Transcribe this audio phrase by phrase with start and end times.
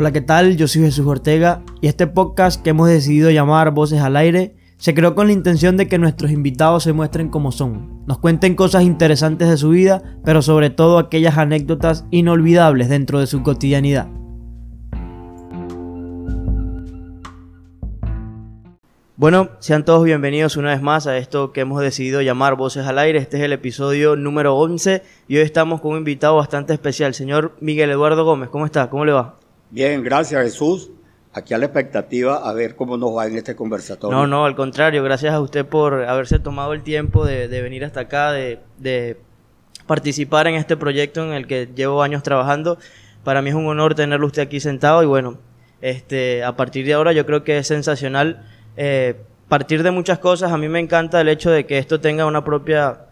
[0.00, 0.56] Hola, ¿qué tal?
[0.56, 4.94] Yo soy Jesús Ortega y este podcast que hemos decidido llamar Voces al Aire se
[4.94, 8.84] creó con la intención de que nuestros invitados se muestren como son, nos cuenten cosas
[8.84, 14.06] interesantes de su vida, pero sobre todo aquellas anécdotas inolvidables dentro de su cotidianidad.
[19.16, 23.00] Bueno, sean todos bienvenidos una vez más a esto que hemos decidido llamar Voces al
[23.00, 23.18] Aire.
[23.18, 27.56] Este es el episodio número 11 y hoy estamos con un invitado bastante especial, señor
[27.60, 28.48] Miguel Eduardo Gómez.
[28.48, 28.90] ¿Cómo está?
[28.90, 29.37] ¿Cómo le va?
[29.70, 30.90] Bien, gracias Jesús.
[31.32, 34.16] Aquí a la expectativa a ver cómo nos va en este conversatorio.
[34.16, 38.00] No, no, al contrario, gracias a usted por haberse tomado el tiempo de, venir hasta
[38.00, 39.20] acá, de, de
[39.86, 42.78] participar en este proyecto en el que llevo años trabajando.
[43.24, 45.38] Para mí es un honor tenerlo usted aquí sentado y bueno,
[45.80, 48.46] este, a partir de ahora yo creo que es sensacional
[48.76, 49.16] eh,
[49.48, 50.50] partir de muchas cosas.
[50.50, 53.06] A mí me encanta el hecho de que esto tenga una propia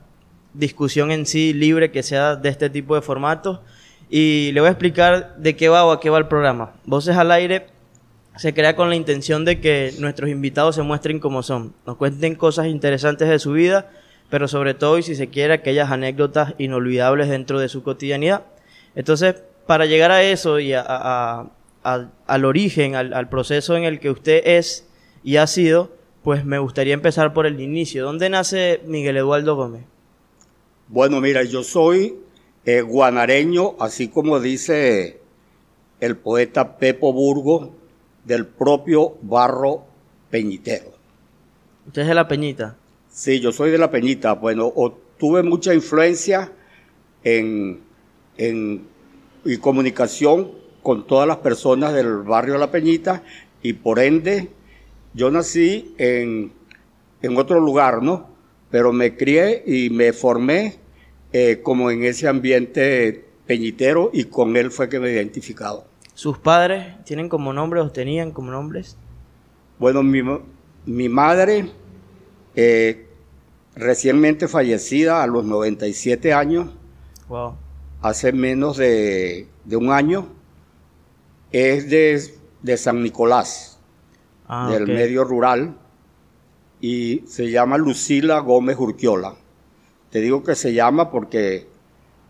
[0.54, 3.60] discusión en sí libre, que sea de este tipo de formatos
[4.08, 6.74] y le voy a explicar de qué va o a qué va el programa.
[6.84, 7.66] Voces al aire
[8.36, 12.34] se crea con la intención de que nuestros invitados se muestren como son, nos cuenten
[12.34, 13.90] cosas interesantes de su vida,
[14.28, 18.44] pero sobre todo y si se quiere aquellas anécdotas inolvidables dentro de su cotidianidad.
[18.94, 21.46] Entonces, para llegar a eso y a,
[21.82, 24.86] al origen, al, al proceso en el que usted es
[25.24, 25.90] y ha sido,
[26.22, 28.04] pues me gustaría empezar por el inicio.
[28.04, 29.84] ¿Dónde nace Miguel Eduardo Gómez?
[30.88, 32.16] Bueno, mira, yo soy
[32.66, 35.20] eh, guanareño, así como dice
[36.00, 37.72] el poeta Pepo Burgo,
[38.24, 39.84] del propio barro
[40.30, 40.92] peñitero.
[41.86, 42.76] ¿Usted es de la Peñita?
[43.08, 44.32] Sí, yo soy de la Peñita.
[44.34, 44.72] Bueno,
[45.16, 46.52] tuve mucha influencia
[47.22, 47.80] en,
[48.36, 48.84] en,
[49.44, 50.50] y comunicación
[50.82, 53.22] con todas las personas del barrio La Peñita
[53.62, 54.50] y por ende
[55.14, 56.52] yo nací en,
[57.22, 58.28] en otro lugar, ¿no?
[58.70, 60.76] Pero me crié y me formé
[61.32, 65.86] eh, como en ese ambiente peñitero y con él fue que me he identificado.
[66.14, 68.96] ¿Sus padres tienen como nombres o tenían como nombres?
[69.78, 70.22] Bueno, mi,
[70.86, 71.70] mi madre,
[72.54, 73.06] eh,
[73.74, 76.70] recientemente fallecida a los 97 años,
[77.28, 77.54] wow.
[78.00, 80.28] hace menos de, de, un año,
[81.52, 82.22] es de,
[82.62, 83.78] de San Nicolás,
[84.48, 85.76] ah, del medio rural,
[86.80, 89.34] y se llama Lucila Gómez Urquiola.
[90.10, 91.68] Te digo que se llama porque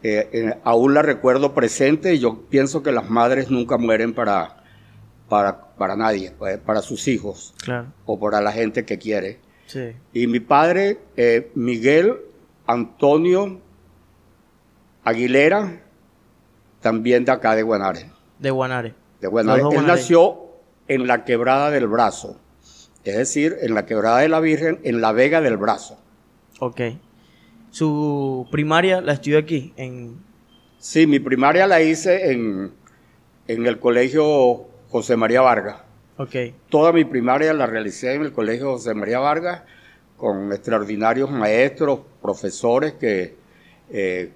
[0.03, 4.62] eh, eh, aún la recuerdo presente y yo pienso que las madres nunca mueren para,
[5.28, 7.54] para, para nadie, pues, para sus hijos
[8.04, 9.41] o para la gente que quiere.
[10.12, 12.19] Y mi padre, eh, Miguel
[12.66, 13.60] Antonio
[15.04, 15.82] Aguilera,
[16.81, 18.10] también de acá de Guanare.
[18.38, 18.94] De Guanare.
[19.20, 19.62] De Guanare.
[19.72, 20.47] Él nació
[20.88, 22.38] en la quebrada del brazo,
[23.04, 25.98] es decir, en la quebrada de la Virgen, en la Vega del Brazo.
[26.60, 26.81] Ok.
[27.76, 30.16] Su primaria la estudió aquí, en...
[30.78, 32.72] Sí, mi primaria la hice en,
[33.47, 35.82] en el colegio José María Vargas.
[36.16, 36.37] Ok.
[36.70, 39.64] Toda mi primaria la realicé en el colegio José María Vargas
[40.16, 43.37] con extraordinarios maestros, profesores que,
[43.91, 44.32] eh,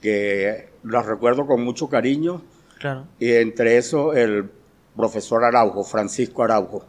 [0.00, 2.42] que los recuerdo con mucho cariño.
[2.78, 3.08] Claro.
[3.18, 4.48] Y entre eso el
[4.94, 6.84] profesor Araujo, Francisco Araujo.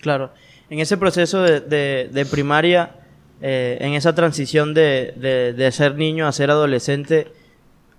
[0.00, 0.30] Claro.
[0.70, 2.94] En ese proceso de, de, de primaria,
[3.40, 7.28] eh, en esa transición de, de, ser niño a ser adolescente,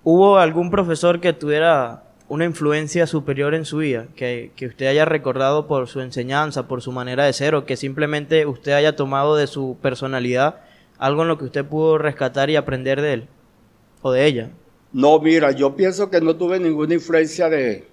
[0.04, 5.04] ¿hubo algún profesor que tuviera una influencia superior en su vida, que, que, usted haya
[5.04, 9.34] recordado por su enseñanza, por su manera de ser, o que simplemente usted haya tomado
[9.34, 10.60] de su personalidad
[10.98, 13.28] algo en lo que usted pudo rescatar y aprender de él
[14.02, 14.50] o de ella?
[14.92, 17.86] No, mira, yo pienso que no tuve ninguna influencia de,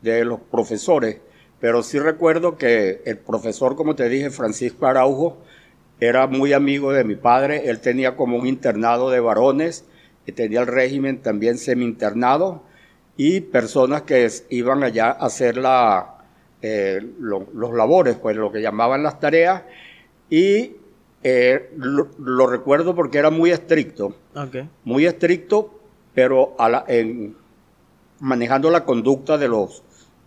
[0.00, 1.18] de los profesores,
[1.60, 5.38] pero sí recuerdo que el profesor, como te dije, Francisco Araujo,
[6.04, 9.84] era muy amigo de mi padre, él tenía como un internado de varones,
[10.34, 12.62] tenía el régimen también semi-internado,
[13.16, 16.24] y personas que iban allá a hacer la,
[16.62, 19.62] eh, los labores, pues lo que llamaban las tareas,
[20.30, 20.76] y
[21.22, 24.14] eh, lo, recuerdo porque era muy estricto,
[24.84, 25.80] muy estricto,
[26.12, 27.36] pero a la, en,
[28.20, 29.82] manejando la conducta de los,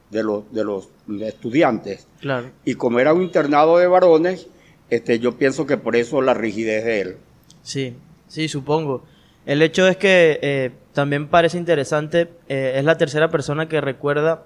[0.10, 0.90] de los, de los
[1.22, 2.08] estudiantes.
[2.20, 2.52] Claro.
[2.66, 4.48] Y como era un internado de varones,
[4.90, 7.18] este, yo pienso que por eso la rigidez de él.
[7.64, 7.96] Sí,
[8.28, 9.04] sí, supongo.
[9.46, 14.44] El hecho es que eh, también parece interesante, eh, es la tercera persona que recuerda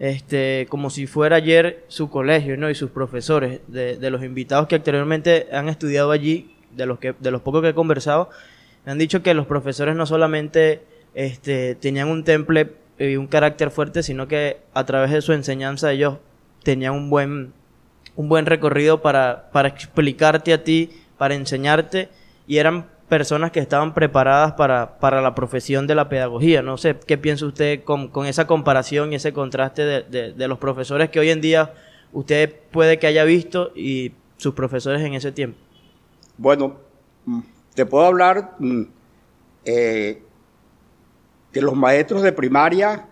[0.00, 2.70] este, como si fuera ayer su colegio, ¿no?
[2.70, 7.30] Y sus profesores, de, los invitados que anteriormente han estudiado allí, de los, que, de
[7.30, 8.30] los pocos que he conversado,
[8.84, 10.80] me han dicho que los profesores no solamente
[11.14, 15.92] este, tenían un temple y un carácter fuerte, sino que a través de su enseñanza
[15.92, 16.16] ellos
[16.62, 17.52] tenían un buen
[18.20, 22.10] un buen recorrido para, para explicarte a ti, para enseñarte,
[22.46, 26.60] y eran personas que estaban preparadas para, para la profesión de la pedagogía.
[26.60, 30.58] No sé, ¿qué piensa usted con, con esa comparación y ese contraste de, de, los
[30.58, 31.72] profesores que hoy en día
[32.12, 35.58] usted puede que haya visto y sus profesores en ese tiempo?
[36.36, 36.76] Bueno,
[37.24, 37.40] mm,
[37.74, 38.82] te puedo hablar mm,
[39.64, 40.22] eh,
[41.54, 43.08] de los maestros de primaria,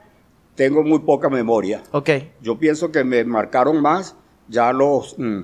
[0.55, 1.83] tengo muy poca memoria.
[1.93, 2.11] Ok.
[2.43, 4.15] Yo pienso que me marcaron más
[4.49, 5.19] ya los...
[5.19, 5.43] Mm,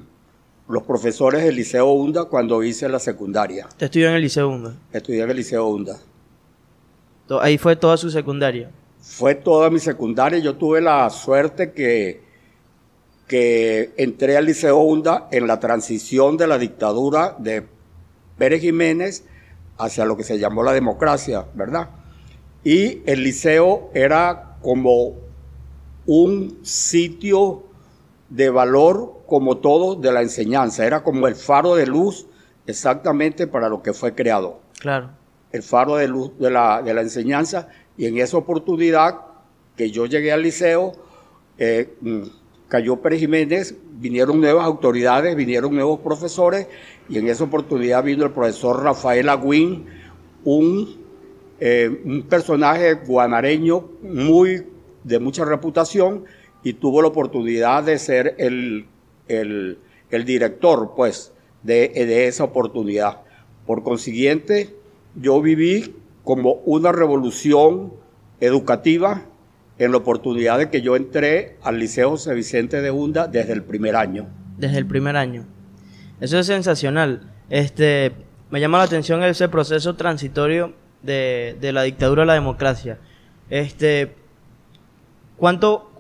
[0.67, 3.69] los profesores del Liceo Hunda cuando hice la secundaria.
[3.77, 4.75] ¿Te estudió en el Liceo Hunda?
[4.93, 5.99] Estudié en el Liceo Hunda.
[7.41, 8.71] Ahí fue toda su secundaria.
[9.01, 10.39] Fue toda mi secundaria.
[10.39, 12.23] Yo tuve la suerte que,
[13.29, 17.67] que entré al Liceo Hunda en la transición de la dictadura de
[18.39, 19.25] Pérez Jiménez
[19.79, 21.91] hacia lo que se llamó la democracia, ¿verdad?
[22.63, 25.17] Y el liceo era como
[26.07, 27.65] un sitio
[28.29, 32.27] de valor como todo de la enseñanza, era como el faro de luz
[32.67, 34.61] exactamente para lo que fue creado.
[34.81, 35.11] Claro.
[35.53, 39.21] El faro de luz de la, de la enseñanza y en esa oportunidad
[39.77, 40.93] que yo llegué al liceo,
[41.59, 42.23] eh, mm,
[42.69, 46.67] cayó Pérez Jiménez, vinieron nuevas autoridades, vinieron nuevos profesores
[47.09, 49.87] y en esa oportunidad vino el profesor Rafael Agüín,
[50.45, 50.97] un,
[51.61, 54.67] eh, un personaje guanareño muy
[55.05, 56.25] de mucha reputación
[56.65, 58.87] y tuvo la oportunidad de ser el,
[59.29, 59.79] el,
[60.25, 61.33] director, pues,
[61.63, 63.21] de, de esa oportunidad.
[63.67, 64.75] Por consiguiente,
[65.15, 65.95] yo viví
[66.25, 67.93] como una revolución
[68.41, 69.27] educativa
[69.79, 73.63] en la oportunidad de que yo entré al Liceo José Vicente de Hunda desde el
[73.63, 74.27] primer año.
[74.57, 75.45] Desde el primer año.
[76.21, 77.33] Eso es sensacional.
[77.51, 78.13] Este,
[78.51, 82.99] me llama la atención ese proceso transitorio de, de la dictadura a la democracia.
[83.51, 84.15] Este,
[85.37, 85.91] ¿cuánto,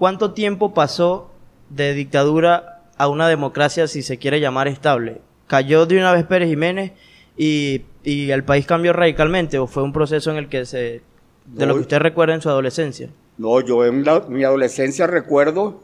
[0.00, 1.30] ¿cuánto tiempo pasó
[1.68, 5.20] de dictadura a una democracia, si se quiere llamar estable?
[5.46, 6.92] ¿Cayó de una vez Pérez Jiménez
[7.36, 11.02] y, el país cambió radicalmente o fue un proceso en el que se...
[11.44, 13.10] de lo que usted recuerda en su adolescencia?
[13.36, 15.82] No, yo en mi adolescencia recuerdo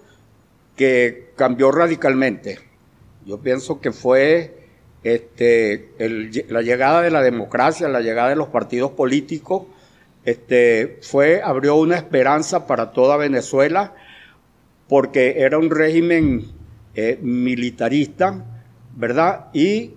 [0.76, 2.58] que cambió radicalmente.
[3.26, 4.66] Yo pienso que fue
[5.02, 5.90] este,
[6.48, 9.64] la llegada de la democracia, la llegada de los partidos políticos,
[10.24, 13.94] este, fue, abrió una esperanza para toda Venezuela,
[14.88, 16.46] porque era un régimen
[16.94, 18.44] eh, militarista,
[18.94, 19.46] ¿verdad?
[19.52, 19.92] Y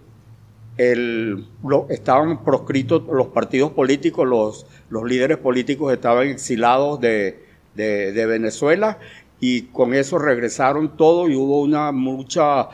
[0.78, 1.46] el,
[1.90, 7.44] estaban proscritos los partidos políticos, los, los líderes políticos estaban exilados de,
[7.76, 8.98] de, Venezuela
[9.40, 12.70] y con eso regresaron todo y hubo una mucha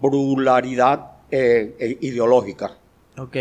[0.00, 2.72] pluralidad eh, eh, ideológica.
[3.18, 3.36] Ok.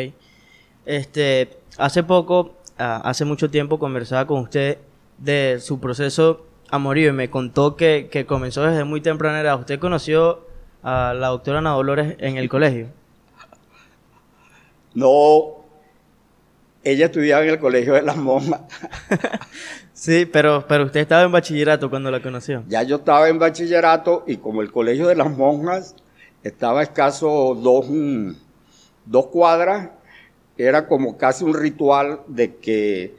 [0.86, 4.78] Este, hace poco hace mucho tiempo conversaba con usted
[5.18, 9.60] de su proceso amorío y me contó que, que comenzó desde muy temprana edad.
[9.60, 10.46] ¿Usted conoció
[10.84, 12.88] a la doctora Ana Dolores en el colegio?
[14.94, 15.66] No,
[16.84, 18.62] ella estudiaba en el colegio de las monjas.
[19.94, 22.64] sí, pero, pero usted estaba en bachillerato cuando la conoció.
[22.68, 25.96] Ya yo estaba en bachillerato y como el colegio de las monjas
[26.44, 27.88] estaba escaso dos,
[29.06, 29.90] dos cuadras,
[30.58, 33.16] era como casi un ritual de que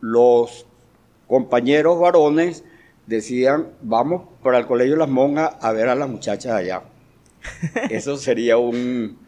[0.00, 0.66] los
[1.26, 2.64] compañeros varones
[3.10, 6.82] decían, vamos para el colegio las monjas a ver a las muchachas allá.
[7.90, 9.18] Eso sería un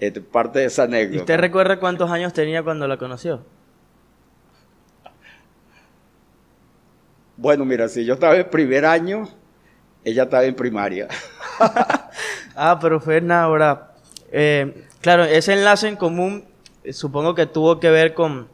[0.00, 1.16] este, parte de esa anécdota.
[1.16, 3.44] ¿Y usted recuerda cuántos años tenía cuando la conoció?
[7.36, 9.28] Bueno, mira, si yo estaba en primer año,
[10.04, 11.08] ella estaba en primaria.
[12.56, 13.92] ah, pero fue ahora.
[14.32, 16.44] Eh, claro, ese enlace en común
[16.82, 18.48] eh, supongo que tuvo que ver con,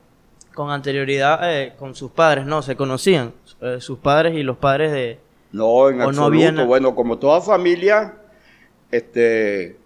[0.53, 2.61] con anterioridad eh, con sus padres, ¿no?
[2.61, 3.33] Se conocían
[3.65, 5.19] eh, sus padres y los padres de...
[5.53, 6.67] No, en absoluto.
[6.67, 8.15] Bueno, como toda familia,
[8.91, 9.77] este,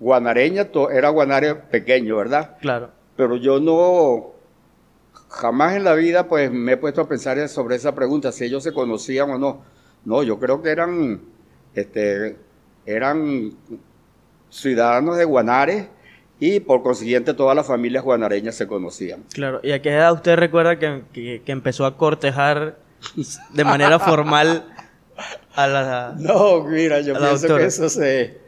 [0.00, 2.56] guanareña, era guanareña pequeño, ¿verdad?
[2.60, 2.90] Claro.
[3.16, 4.32] Pero yo no,
[5.28, 8.62] jamás en la vida pues me he puesto a pensar sobre esa pregunta, si ellos
[8.62, 9.62] se conocían o no.
[10.04, 11.20] No, yo creo que eran,
[11.74, 12.36] este,
[12.86, 13.52] eran
[14.48, 15.88] ciudadanos de Guanare
[16.40, 19.24] y por consiguiente todas las familias guanareñas se conocían.
[19.32, 22.78] Claro, ¿y a qué edad usted recuerda que, empezó a cortejar
[23.52, 24.64] de manera formal
[25.54, 26.14] a la...
[26.18, 28.38] No, mira, yo pienso que eso se,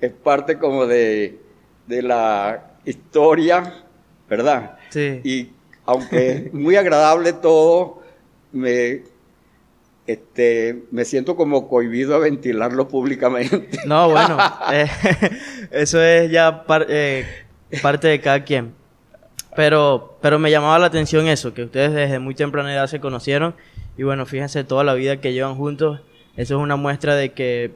[0.00, 1.40] es parte como de,
[1.86, 3.84] de la historia,
[4.28, 4.78] ¿verdad?
[4.90, 5.20] Sí.
[5.24, 5.50] Y
[5.84, 8.02] aunque es muy agradable todo,
[8.52, 9.02] me
[10.06, 13.78] este, me siento como cohibido a ventilarlo públicamente.
[13.86, 14.38] No, bueno,
[14.72, 14.88] eh,
[15.70, 17.26] eso es ya eh,
[17.82, 18.74] parte de cada quien.
[19.56, 23.54] Pero, pero me llamaba la atención eso, que ustedes desde muy temprana edad se conocieron
[23.98, 26.00] y bueno, fíjense toda la vida que llevan juntos.
[26.36, 27.74] Eso es una muestra de que,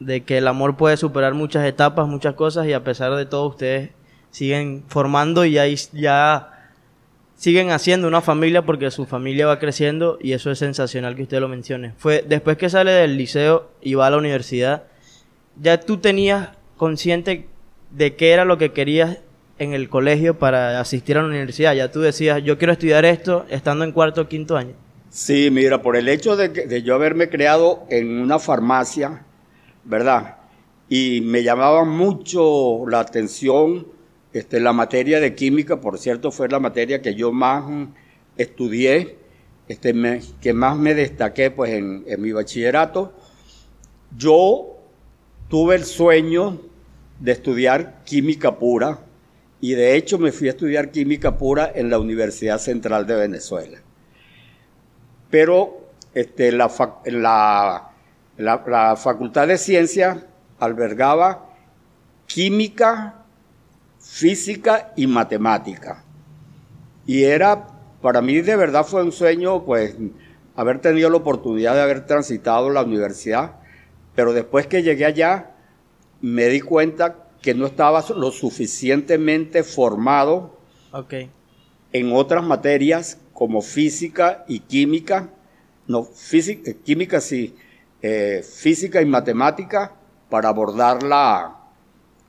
[0.00, 3.46] de que el amor puede superar muchas etapas, muchas cosas y a pesar de todo
[3.46, 3.90] ustedes
[4.30, 6.54] siguen formando y ahí ya
[7.36, 11.38] siguen haciendo una familia porque su familia va creciendo y eso es sensacional que usted
[11.38, 11.94] lo mencione.
[11.96, 14.82] Fue después que sale del liceo y va a la universidad,
[15.60, 17.46] ya tú tenías consciente
[17.92, 19.18] de qué era lo que querías
[19.58, 21.74] en el colegio para asistir a la universidad.
[21.74, 24.74] Ya tú decías, yo quiero estudiar esto estando en cuarto o quinto año.
[25.10, 29.24] Sí, mira, por el hecho de, de yo haberme creado en una farmacia,
[29.84, 30.36] ¿verdad?
[30.88, 33.86] Y me llamaba mucho la atención
[34.32, 37.64] este, la materia de química, por cierto, fue la materia que yo más
[38.36, 39.16] estudié,
[39.68, 39.94] este,
[40.40, 43.12] que más me destaqué pues, en, mi bachillerato.
[44.16, 44.76] Yo
[45.48, 46.60] tuve el sueño
[47.20, 49.00] de estudiar química pura
[49.60, 53.78] y de hecho me fui a estudiar química pura en la Universidad Central de Venezuela.
[55.30, 56.70] Pero este, la,
[57.04, 57.90] la,
[58.38, 60.18] la Facultad de Ciencias
[60.58, 61.46] albergaba
[62.26, 63.24] química
[64.00, 66.04] física y matemática.
[67.06, 67.66] Y era,
[68.00, 69.96] para mí de verdad fue un sueño, pues,
[70.56, 73.52] haber tenido la oportunidad de haber transitado la universidad,
[74.14, 75.52] pero después que llegué allá,
[76.20, 80.58] me di cuenta que no estaba lo suficientemente formado
[81.92, 85.30] en otras materias como física y química,
[85.86, 87.54] no, física, química sí,
[88.02, 89.92] eh, física y matemática
[90.28, 91.56] para abordar la,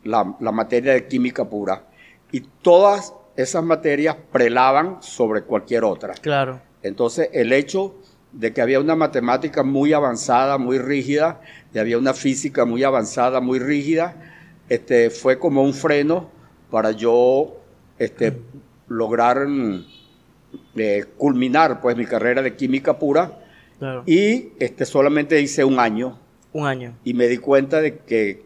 [0.03, 1.83] la, materia de química pura.
[2.31, 6.13] Y todas esas materias prelaban sobre cualquier otra.
[6.13, 6.61] Claro.
[6.83, 7.95] Entonces, el hecho
[8.31, 11.41] de que había una matemática muy avanzada, muy rígida,
[11.73, 14.15] y había una física muy avanzada, muy rígida,
[14.69, 16.29] este, fue como un freno
[16.69, 17.59] para yo
[17.97, 18.39] este,
[18.87, 19.47] lograr
[20.75, 23.39] eh, culminar pues mi carrera de química pura.
[24.05, 26.19] Y este, solamente hice un año.
[26.51, 26.97] Un año.
[27.03, 28.43] Y me di cuenta de que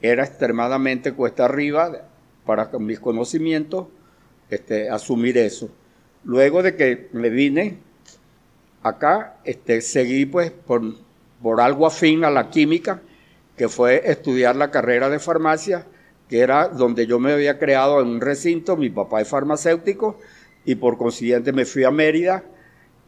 [0.00, 2.06] era extremadamente cuesta arriba
[2.44, 3.86] para mis conocimientos
[4.48, 5.70] este, asumir eso.
[6.22, 7.78] Luego de que me vine
[8.82, 10.82] acá, este, seguí pues por,
[11.42, 13.00] por algo afín a la química,
[13.56, 15.86] que fue estudiar la carrera de farmacia,
[16.28, 20.18] que era donde yo me había creado en un recinto, mi papá es farmacéutico,
[20.64, 22.44] y por consiguiente me fui a Mérida,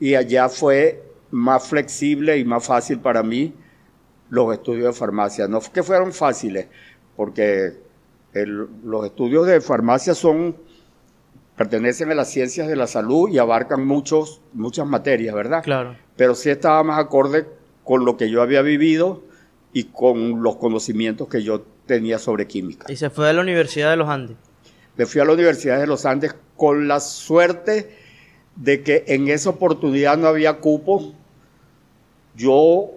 [0.01, 3.53] y allá fue más flexible y más fácil para mí
[4.31, 5.49] los estudios de farmacia.
[5.49, 6.67] No que fueron fáciles,
[7.17, 7.75] porque
[8.33, 10.57] los estudios de farmacia son
[11.57, 15.65] pertenecen a las ciencias de la salud y abarcan muchos, muchas materias, ¿verdad?
[15.65, 15.97] Claro.
[16.17, 17.47] Pero sí estaba más acorde
[17.83, 19.25] con lo que yo había vivido
[19.73, 22.91] y con los conocimientos que yo tenía sobre química.
[22.91, 24.37] ¿Y se fue a la Universidad de los Andes?
[24.97, 27.91] Me fui a la Universidad de los Andes con la suerte
[28.57, 31.15] de que en esa oportunidad no había cupo.
[32.37, 32.91] Yo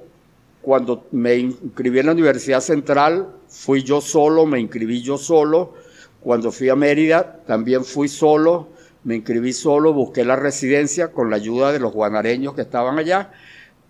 [0.61, 5.73] cuando me inscribí en la Universidad Central, fui yo solo, me inscribí yo solo.
[6.21, 8.69] Cuando fui a Mérida, también fui solo,
[9.03, 13.31] me inscribí solo, busqué la residencia con la ayuda de los guanareños que estaban allá,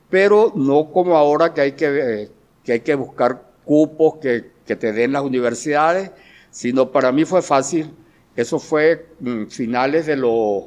[0.10, 2.30] pero no como ahora que hay que, eh,
[2.64, 6.12] que, hay que buscar cupos que, que, te den las universidades,
[6.50, 7.94] sino para mí fue fácil.
[8.36, 10.66] Eso fue mm, finales de los,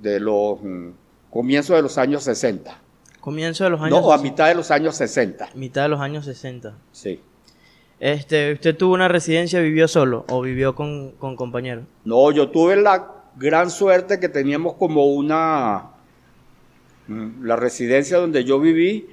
[0.00, 0.90] de los mm,
[1.30, 2.80] comienzos de los años 60.
[3.20, 4.00] Comienzo de los años.
[4.00, 5.50] No, a mitad de los años 60.
[5.54, 6.78] Mitad de los años 60.
[6.92, 7.20] Sí.
[7.98, 11.86] Este, ¿Usted tuvo una residencia, vivió solo o vivió con, compañeros?
[12.04, 15.90] No, yo tuve la gran suerte que teníamos como una.
[17.08, 19.08] Mm, la residencia donde yo viví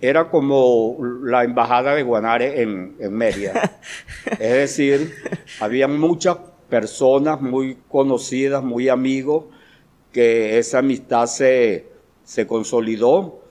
[0.00, 3.78] era como la embajada de Guanare en, en Mérida.
[4.30, 5.14] es decir,
[5.60, 6.36] había muchas
[6.68, 9.44] personas muy conocidas, muy amigos,
[10.12, 11.86] que esa amistad se,
[12.24, 13.46] se consolidó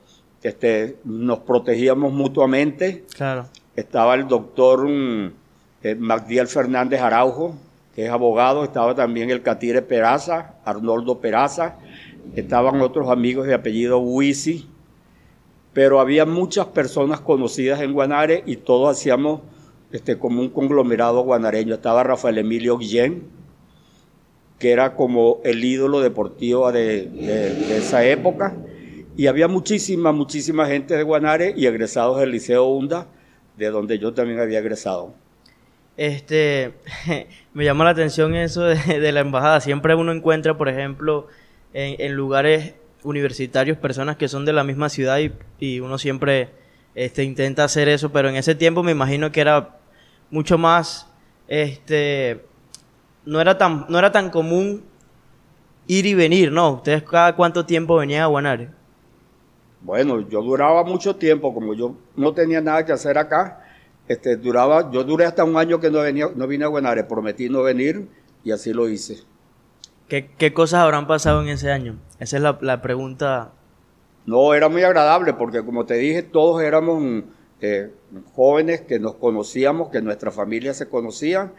[0.46, 3.04] este, nos protegíamos mutuamente.
[3.16, 3.48] Claro.
[3.76, 5.32] Estaba el doctor mm,
[5.82, 7.56] eh, Fernández Araujo,
[7.96, 11.78] que es abogado, estaba también el Catire Peraza, Arnoldo Peraza,
[12.36, 14.70] estaban otros amigos de apellido Huisi,
[15.76, 19.42] pero había muchas personas conocidas en Guanare y todos hacíamos
[19.92, 21.76] este, como un conglomerado guanareño.
[21.76, 23.28] Estaba Rafael Emilio Guillén,
[24.58, 28.56] que era como el ídolo deportivo de esa época
[29.18, 33.08] y había muchísima, muchísima gente de Guanare y egresados del Liceo UNDA,
[33.56, 35.14] de donde yo también había egresado.
[35.96, 36.74] Este,
[37.54, 39.62] me llama la atención eso de, la embajada.
[39.62, 41.28] Siempre uno encuentra, por ejemplo,
[41.74, 42.74] en, lugares
[43.06, 45.20] universitarios personas que son de la misma ciudad
[45.60, 46.50] y, uno siempre
[46.96, 49.78] este, intenta hacer eso, pero en ese tiempo me imagino que era
[50.30, 51.08] mucho más,
[51.48, 52.44] este,
[53.26, 54.84] no era tan, no era tan común
[55.88, 56.74] ir y venir, ¿no?
[56.74, 58.70] ¿Ustedes cada cuánto tiempo venían a Guanare?
[59.82, 63.62] Bueno, yo duraba mucho tiempo, como yo no tenía nada que hacer acá,
[64.08, 67.50] este, duraba, yo duré hasta un año que no venía, no vine a Guanare, prometí
[67.50, 68.08] no venir
[68.44, 69.24] y así lo hice.
[70.08, 71.98] ¿Qué, cosas habrán pasado en ese año?
[72.20, 73.52] Esa es la, pregunta.
[74.26, 77.24] No, era muy agradable porque como te dije, todos éramos
[77.62, 77.92] eh,
[78.36, 81.54] jóvenes que nos conocíamos, que nuestra familia se conocían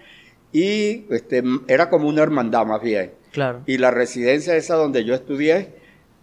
[0.52, 3.12] y este, era como una hermandad más bien.
[3.32, 3.62] Claro.
[3.66, 5.74] Y la residencia esa donde yo estudié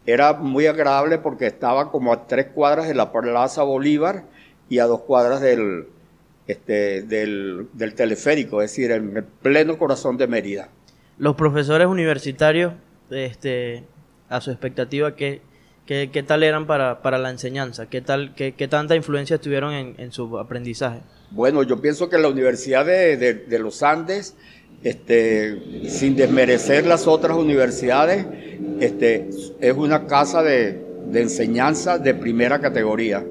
[0.06, 4.24] era muy agradable porque estaba como a tres cuadras de la Plaza Bolívar
[4.70, 5.88] y a dos cuadras del,
[6.48, 10.70] este, del, del teleférico, es decir, en el pleno corazón de Mérida.
[11.24, 12.74] Los profesores universitarios,
[13.10, 13.86] este,
[14.28, 15.40] a su expectativa, ¿qué,
[15.86, 17.86] qué, tal eran para, para, la enseñanza?
[17.86, 21.00] ¿Qué, tal, qué, qué tanta influencia tuvieron en, en, su aprendizaje?
[21.32, 24.36] Bueno, yo pienso que la Universidad de, de, los Andes,
[24.84, 28.26] este, sin desmerecer las otras universidades,
[28.82, 29.30] este,
[29.62, 33.26] es una casa de, de enseñanza de primera categoría.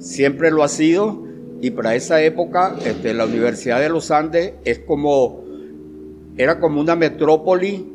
[0.00, 1.24] Siempre lo ha sido
[1.62, 5.47] y para esa época este, la Universidad de los Andes es como,
[6.38, 7.92] era como una metrópoli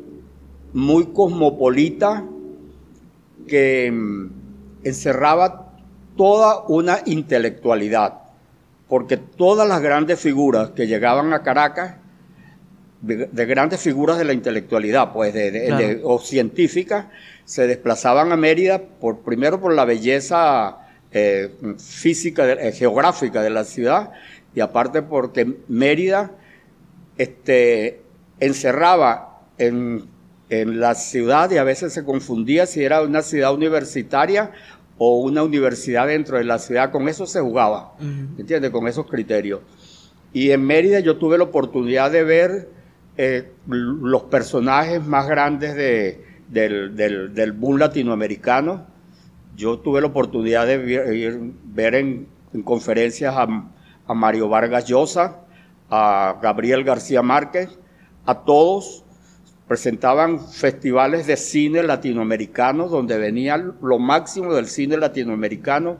[0.74, 2.24] muy cosmopolita
[3.48, 4.30] que mm,
[4.84, 5.72] encerraba
[6.16, 8.20] toda una intelectualidad,
[8.88, 11.96] porque todas las grandes figuras que llegaban a Caracas,
[13.00, 17.06] de, grandes figuras de la intelectualidad, pues, de, o científicas,
[17.44, 20.78] se desplazaban a Mérida por, primero por la belleza
[21.12, 24.12] eh, física, eh, geográfica de la ciudad
[24.54, 26.32] y aparte porque Mérida
[27.18, 28.03] este,
[28.40, 30.12] encerraba en,
[30.50, 34.52] la ciudad y a veces se confundía si era una ciudad universitaria
[34.98, 36.92] o una universidad dentro de la ciudad.
[36.92, 37.94] Con eso se jugaba,
[38.38, 38.70] ¿entiendes?
[38.70, 39.60] Con esos criterios.
[40.32, 42.68] Y en Mérida yo tuve la oportunidad de ver
[43.16, 48.94] eh, los personajes más grandes de, del, del, del boom latinoamericano
[49.56, 52.28] yo tuve la oportunidad de ver, en,
[52.64, 55.40] conferencias a, Mario Vargas Llosa,
[55.90, 57.78] a Gabriel García Márquez,
[58.26, 59.04] a todos.
[59.68, 65.98] Presentaban festivales de cine latinoamericano donde venía lo máximo del cine latinoamericano,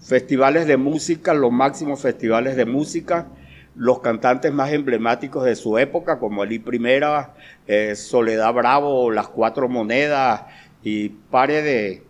[0.00, 3.26] festivales de música, los máximos festivales de música,
[3.74, 7.34] los cantantes más emblemáticos de su época, como Eli Primera,
[7.66, 10.44] eh, Soledad Bravo, Las Cuatro Monedas
[10.82, 12.02] y pare de,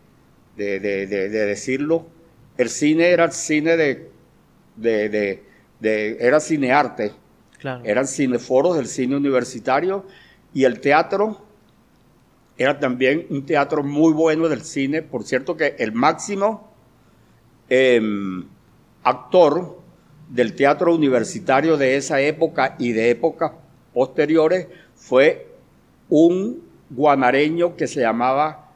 [0.57, 2.07] de, de, de, decirlo.
[2.57, 5.43] El cine era cine de,
[5.83, 7.13] era cinearte,
[7.85, 10.05] eran cineforos del cine universitario
[10.53, 11.43] y el teatro
[12.59, 15.03] era también un teatro muy bueno del cine.
[15.03, 16.73] Por cierto que el máximo
[17.69, 18.47] em,
[19.03, 19.79] actor
[20.29, 23.53] del teatro universitario de esa época y de épocas
[23.93, 25.55] posteriores fue
[26.09, 28.67] un guanareño que se llamaba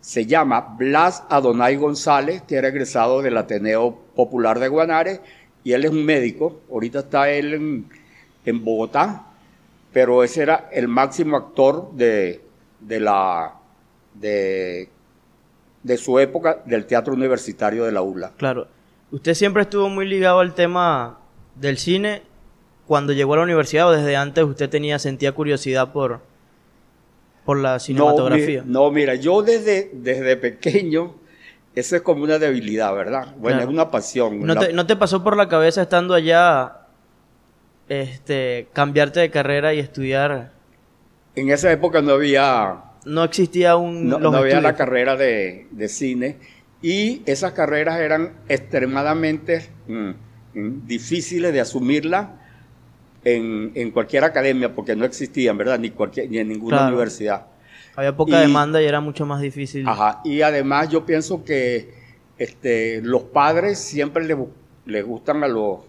[0.00, 5.20] se llama Blas Adonai González, que era egresado del Ateneo Popular de Guanare,
[5.62, 7.88] y él es un médico, ahorita está él en,
[8.44, 9.26] Bogotá,
[9.92, 12.42] pero ese era el máximo actor de,
[12.80, 13.54] de la
[14.14, 14.88] de,
[15.82, 18.32] de, su época del teatro universitario de la ULA.
[18.36, 18.68] Claro.
[19.12, 21.18] Usted siempre estuvo muy ligado al tema
[21.56, 22.22] del cine.
[22.86, 26.20] Cuando llegó a la universidad o desde antes usted tenía, sentía curiosidad por,
[27.44, 28.62] por la cinematografía.
[28.64, 31.14] No, mira, yo desde, desde pequeño,
[31.74, 33.34] eso es como una debilidad, ¿verdad?
[33.36, 34.44] Bueno, es una pasión.
[34.44, 36.79] ¿No, Te, ¿No, Te, pasó por la cabeza estando allá
[37.90, 40.52] este, cambiarte de carrera y estudiar?
[41.34, 42.84] En esa época no había...
[43.04, 44.08] No existía un...
[44.08, 46.36] No, no había la carrera de, de, cine
[46.82, 50.10] y esas carreras eran extremadamente mm,
[50.54, 52.36] mm, difíciles de asumirla
[53.24, 55.78] en, en, cualquier academia porque no existían, ¿verdad?
[55.78, 57.46] Ni, cualquier, ni en ninguna universidad.
[57.96, 59.88] Había poca demanda y era mucho más difícil.
[59.88, 61.92] Ajá, y además yo pienso que
[62.38, 64.38] este, los padres siempre les,
[64.86, 65.80] les gustan a los,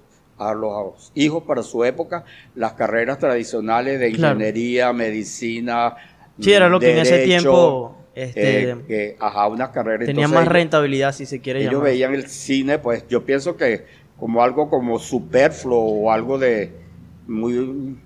[0.50, 2.24] a los hijos para su época
[2.56, 5.96] las carreras tradicionales de ingeniería, medicina.
[6.40, 10.06] Sí, era lo que en ese tiempo este, eh, ajá, unas carreras.
[10.06, 13.86] Tenía más rentabilidad, si se quiere ellos veían el cine, pues yo pienso que
[14.18, 16.74] como algo como superfluo o algo de,
[17.28, 17.98] muy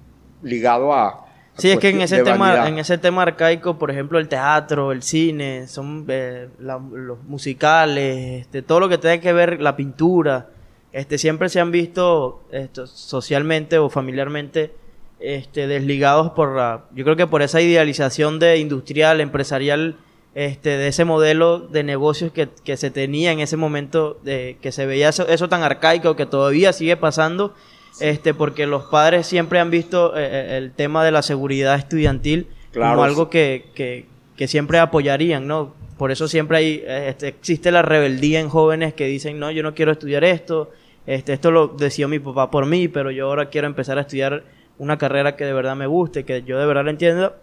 [0.43, 1.25] ligado a...
[1.57, 5.01] Sí, es que en ese, tema, en ese tema arcaico, por ejemplo, el teatro, el
[5.01, 10.49] cine, son eh, los musicales, este, todo lo que tenga que ver, la pintura,
[10.95, 14.71] este, siempre se han visto esto, socialmente o familiarmente
[15.19, 19.97] este, desligados por la, yo creo que por esa idealización de industrial, empresarial,
[20.35, 24.71] este, de ese modelo de negocios que, que se tenía en ese momento, de, que
[24.71, 27.53] se veía eso, eso tan arcaico que todavía sigue pasando
[27.99, 32.47] este, porque los padres siempre han visto eh, eh, el tema de la seguridad estudiantil
[32.73, 34.05] como algo que, que,
[34.37, 35.73] que, siempre apoyarían, ¿no?
[35.97, 39.73] Por eso siempre hay, este, existe la rebeldía en jóvenes que dicen, no, yo no
[39.73, 40.71] quiero estudiar esto,
[41.07, 44.43] este, esto lo decidió mi papá por mí, pero yo ahora quiero empezar a estudiar
[44.77, 47.35] una carrera que de verdad me guste, que yo de verdad la entienda.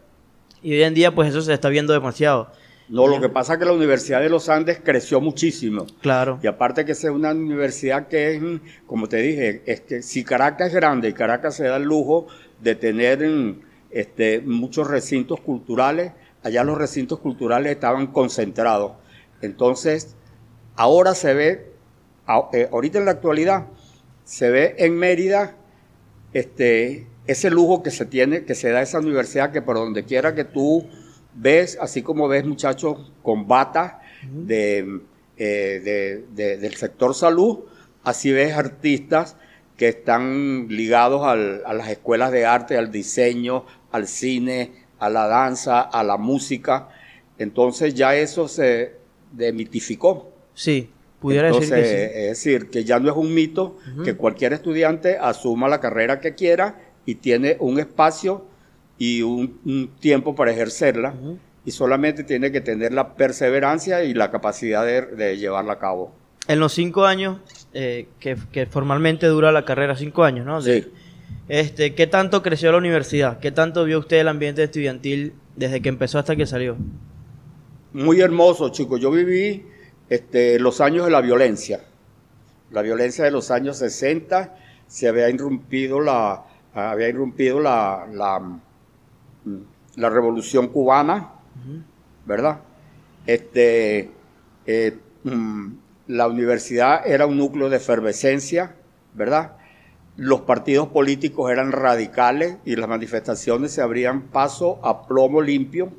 [0.63, 2.51] Y hoy en día, pues eso se está viendo demasiado.
[2.89, 5.87] No, lo que pasa es que la Universidad de los Andes creció muchísimo.
[6.03, 6.39] Claro.
[6.43, 8.43] Y aparte que es una universidad que es,
[8.87, 12.27] como te dije, es que si Caracas es grande y Caracas se da el lujo
[12.61, 13.27] de tener
[13.91, 18.93] este, muchos recintos culturales, allá los recintos culturales estaban concentrados.
[19.41, 20.15] Entonces,
[20.77, 21.72] ahora se ve,
[22.27, 23.67] ahorita en la actualidad,
[24.25, 25.57] se ve en Mérida
[26.33, 30.35] este, ese lujo que se tiene, que se da esa universidad, que por donde quiera
[30.35, 30.87] que tú
[31.35, 34.01] ves, así como ves muchachos con bata
[34.49, 34.85] eh,
[35.37, 37.61] de, del sector salud,
[38.05, 39.37] así ves artistas
[39.77, 45.81] que están ligados a las escuelas de arte, al diseño, al cine, a la danza,
[45.81, 46.89] a la música.
[47.39, 48.97] Entonces ya eso se
[49.33, 50.31] demitificó.
[50.55, 50.91] Sí,
[51.23, 51.95] pudiera decir que sí.
[51.95, 56.35] Es decir, que ya no es un mito que cualquier estudiante asuma la carrera que
[56.35, 58.45] quiera y tiene un espacio
[58.99, 61.15] y un, tiempo para ejercerla
[61.65, 66.13] y solamente tiene que tener la perseverancia y la capacidad de, llevarla a cabo.
[66.49, 67.39] En los cinco años
[67.73, 70.61] eh, que, formalmente dura la carrera, cinco años, ¿no?
[70.61, 70.87] Sí.
[71.49, 73.39] Este, ¿Qué tanto creció la universidad?
[73.39, 76.77] ¿Qué tanto vio usted el ambiente estudiantil desde que empezó hasta que salió?
[77.93, 79.01] Muy hermoso, chicos.
[79.01, 79.65] Yo viví
[80.13, 81.81] este, los años de la violencia.
[82.71, 84.55] La violencia de los años 60
[84.87, 86.45] se había irrumpido la,
[86.75, 88.07] había irrumpido la,
[89.97, 91.31] la revolución cubana,
[92.27, 92.61] ¿verdad?
[93.27, 94.11] Este,
[94.67, 95.73] eh, mm,
[96.09, 98.75] la universidad era un núcleo de efervescencia,
[99.15, 99.57] ¿verdad?
[100.19, 105.91] Los partidos políticos eran radicales y las manifestaciones se abrían paso a plomo limpio,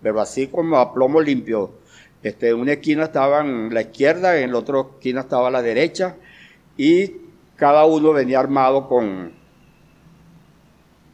[0.00, 1.83] pero así como a plomo limpio.
[2.24, 5.62] Este, en una esquina estaba en la izquierda, en la otra esquina estaba a la
[5.62, 6.16] derecha,
[6.76, 7.12] y
[7.54, 9.30] cada uno venía armado con,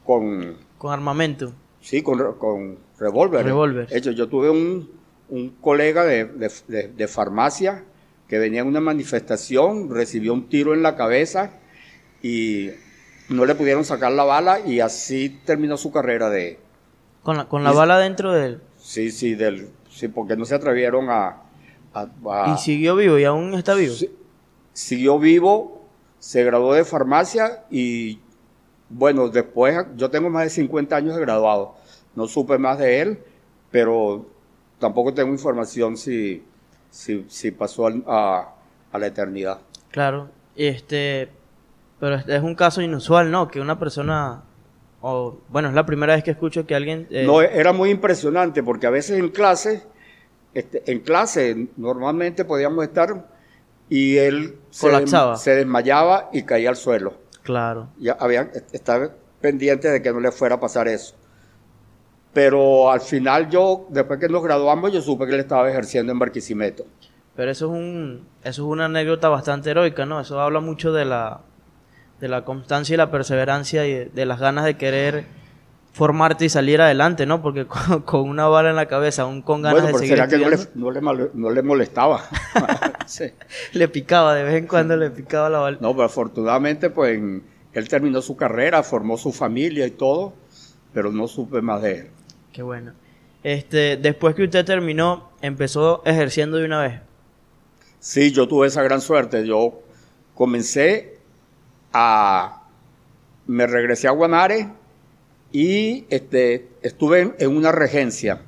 [0.06, 1.52] con con armamento.
[1.82, 3.44] Sí, con, con revólver.
[3.44, 3.86] Revólver.
[3.90, 4.88] Hecho, yo tuve un,
[5.28, 7.84] un colega de, de, de, farmacia
[8.26, 11.50] que venía en una manifestación, recibió un tiro en la cabeza
[12.22, 12.70] y
[13.28, 16.58] no le pudieron sacar la bala y así terminó su carrera de...
[17.22, 18.60] ¿Con la, con la bala dentro de él?
[18.78, 19.68] Sí, sí, del,
[20.00, 21.42] sí, porque no se atrevieron a,
[22.54, 23.94] ¿Y siguió vivo y aún está vivo?
[24.72, 25.82] siguió vivo,
[26.18, 28.20] se graduó de farmacia y
[28.90, 31.76] bueno, después, yo tengo más de 50 años de graduado.
[32.16, 33.18] No supe más de él,
[33.70, 34.26] pero
[34.80, 36.42] tampoco tengo información si,
[36.90, 38.54] si, pasó a,
[38.92, 39.60] la eternidad.
[39.92, 41.28] Claro, este,
[42.00, 43.46] pero es un caso inusual, ¿no?
[43.46, 44.42] Que una persona,
[45.00, 47.06] o bueno, es la primera vez que escucho que alguien...
[47.10, 49.84] Eh, no, era muy impresionante porque a veces en clase,
[50.54, 53.26] este, en clase normalmente podíamos estar
[53.88, 57.14] y él se desmayaba y caía al suelo.
[57.42, 57.88] Claro.
[57.98, 59.10] Ya había, estaba
[59.40, 61.14] pendiente de que no le fuera a pasar eso.
[62.32, 66.18] Pero al final yo, después que nos graduamos, yo supe que él estaba ejerciendo en
[66.18, 66.84] Barquisimeto.
[67.34, 70.20] Pero eso es un, eso es una anécdota bastante heroica, ¿no?
[70.20, 71.40] Eso habla mucho de la,
[72.20, 75.24] de la constancia y la perseverancia y de las ganas de querer
[75.92, 77.42] formarte y salir adelante, ¿no?
[77.42, 77.66] Porque
[78.04, 81.62] con, una bala en la cabeza, aún con ganas de seguir será que no le,
[81.62, 82.24] molestaba.
[83.72, 85.78] Le picaba, de vez en cuando le picaba la bala.
[85.80, 87.20] No, pero afortunadamente, pues,
[87.72, 90.32] él terminó su carrera, formó su familia y todo,
[90.94, 92.10] pero no supe más de él.
[92.52, 92.92] Qué bueno.
[93.42, 97.00] Este, después que usted terminó, empezó ejerciendo de una vez.
[97.98, 99.44] Sí, yo tuve esa gran suerte.
[99.46, 99.82] Yo
[100.34, 101.18] comencé
[101.92, 102.62] a...
[103.46, 104.68] Me regresé a Guanare
[105.52, 108.42] y este, estuve en, una regencia,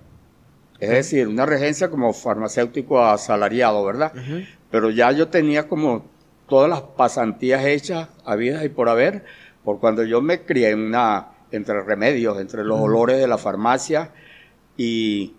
[0.79, 4.13] es decir, una regencia como farmacéutico asalariado, ¿verdad?
[4.71, 6.07] Pero ya yo tenía como
[6.49, 9.25] todas las pasantías hechas, habidas y por haber,
[9.65, 14.13] por cuando yo me crié en una, entre remedios, entre los olores de la farmacia,
[14.77, 15.35] y,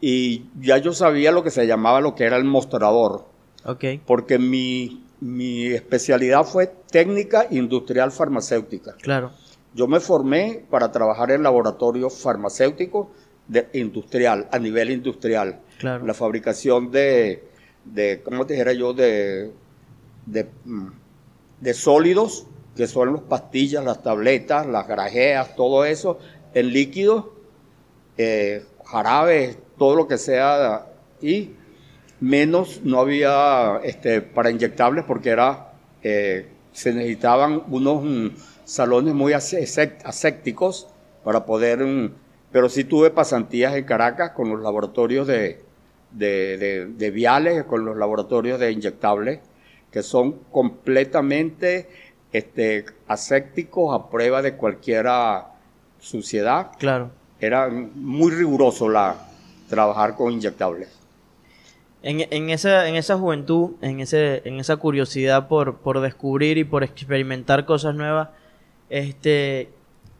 [0.00, 3.26] y ya yo sabía lo que se llamaba lo que era el mostrador.
[3.64, 4.02] Okay.
[4.04, 8.94] Porque mi, mi especialidad fue técnica industrial farmacéutica.
[9.00, 9.32] Claro.
[9.74, 13.10] Yo me formé para trabajar en laboratorio farmacéutico
[13.48, 15.60] de, industrial, a nivel industrial.
[15.80, 17.44] La fabricación de,
[17.84, 18.92] de ¿cómo te dijera yo?
[18.92, 19.50] De,
[20.26, 20.88] de, mm,
[21.60, 26.18] de sólidos, que son las pastillas, las tabletas, las grajeas, todo eso,
[26.54, 27.34] en líquido,
[28.16, 30.86] eh, jarabes, todo lo que sea,
[31.20, 31.50] y
[32.20, 38.28] menos no había este, para inyectables porque era, eh, se necesitaban unos mm,
[38.72, 40.88] salones muy asépticos
[41.24, 42.14] para poder, mm,
[42.50, 45.60] pero sí tuve pasantías en Caracas con los laboratorios de,
[46.10, 49.40] de, viales, con los laboratorios de inyectables,
[49.90, 51.86] que son completamente
[52.32, 55.06] este, asépticos a prueba de cualquier
[56.00, 56.70] suciedad.
[56.78, 57.10] Claro.
[57.40, 59.16] Era muy riguroso la,
[59.68, 60.88] trabajar con inyectables.
[62.02, 66.64] En, en, esa, en esa juventud, en, ese, en esa curiosidad por, por descubrir y
[66.64, 68.30] por experimentar cosas nuevas,
[68.92, 69.70] este,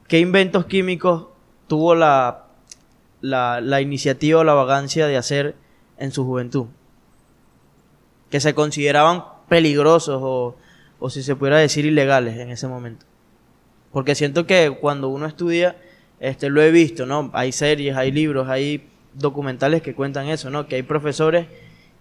[0.09, 1.27] ¿qué inventos químicos
[1.67, 2.47] tuvo la,
[3.21, 5.55] la, iniciativa o la vagancia de hacer
[5.99, 6.69] en su juventud?
[8.31, 10.57] Que se consideraban peligrosos o,
[10.99, 13.05] o si se pudiera decir ilegales en ese momento.
[13.93, 15.77] Porque siento que cuando uno estudia,
[16.19, 17.31] este, lo he visto, ¿no?
[17.35, 20.67] Hay series, hay libros, hay documentales que cuentan eso, ¿no?
[20.67, 21.47] Que hay profesores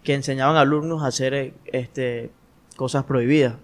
[0.06, 2.30] que enseñaban a alumnos a hacer este,
[2.78, 3.56] cosas prohibidas.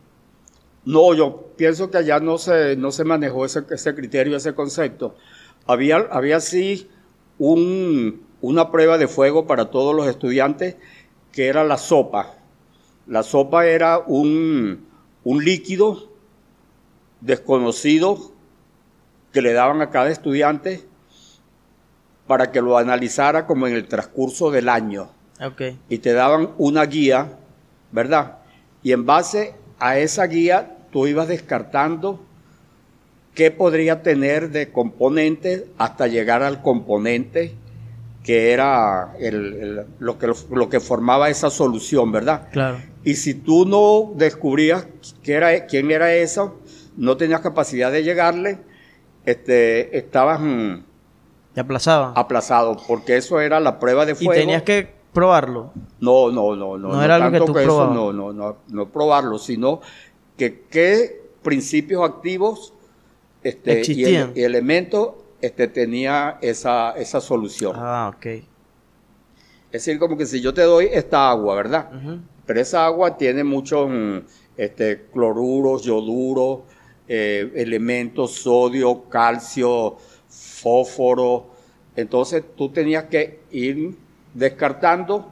[0.88, 5.18] No, yo pienso que allá no se, no se manejó ese, ese criterio, ese concepto.
[5.66, 6.90] Había, había sí
[7.38, 10.78] un, una prueba de fuego para todos los estudiantes
[11.34, 12.36] que era la sopa.
[13.06, 14.88] La sopa era un,
[15.26, 16.10] un líquido
[17.20, 18.32] desconocido
[19.34, 20.86] que le daban a cada estudiante
[22.28, 25.10] para que lo analizara como en el transcurso del año.
[25.46, 25.78] Okay.
[25.90, 27.38] Y te daban una guía,
[27.92, 28.38] ¿verdad?
[28.84, 32.20] Y en base a esa guía tú ibas descartando
[33.34, 37.56] qué podría tener de componentes hasta llegar al componente
[38.28, 39.14] que era
[40.00, 42.50] lo, que, lo que formaba esa solución, ¿verdad?
[42.52, 42.78] Claro.
[43.06, 44.86] Y si tú no descubrías
[45.24, 46.60] quién era, quién era eso,
[46.98, 48.60] no tenías capacidad de llegarle,
[49.26, 50.42] este, estabas...
[50.42, 50.84] Mm,
[51.54, 52.12] ¿Te aplazaba?
[52.18, 54.34] Aplazado, porque eso era la prueba de fuego.
[54.34, 55.72] ¿Y tenías que probarlo?
[56.02, 56.90] No, no, no, no.
[56.90, 57.96] No, era algo que tú probabas.
[57.96, 59.80] no, no, no, no probarlo, sino
[60.38, 62.74] que qué principios activos
[63.44, 64.34] este, Existían.
[64.36, 67.74] y, elementos este, tenía esa, esa solución.
[67.76, 68.26] Ah, ok.
[68.26, 71.90] Es decir, como que si yo te doy esta agua, ¿verdad?
[72.46, 74.18] Pero esa agua tiene muchos mm,
[74.56, 76.62] este, cloruros, yoduros,
[77.08, 79.98] eh, elementos, sodio, calcio,
[80.30, 81.48] fósforo.
[81.96, 83.96] Entonces tú tenías que ir
[84.34, 85.32] descartando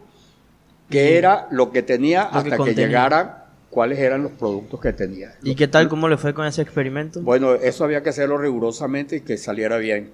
[0.90, 3.45] qué era lo que tenía hasta que, llegara
[3.76, 5.36] cuáles eran los productos que tenía.
[5.44, 5.90] ¿Y qué tal?
[5.90, 7.22] ¿Cómo le fue con ese experimento?
[7.22, 10.14] Bueno, eso había que hacerlo rigurosamente y que saliera bien,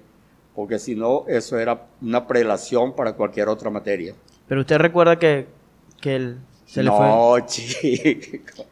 [0.56, 4.16] porque si no, eso era una prelación para cualquier otra materia.
[4.48, 5.46] Pero usted recuerda que,
[6.00, 6.34] que
[6.66, 7.06] se le fue...
[7.06, 8.64] No, chico.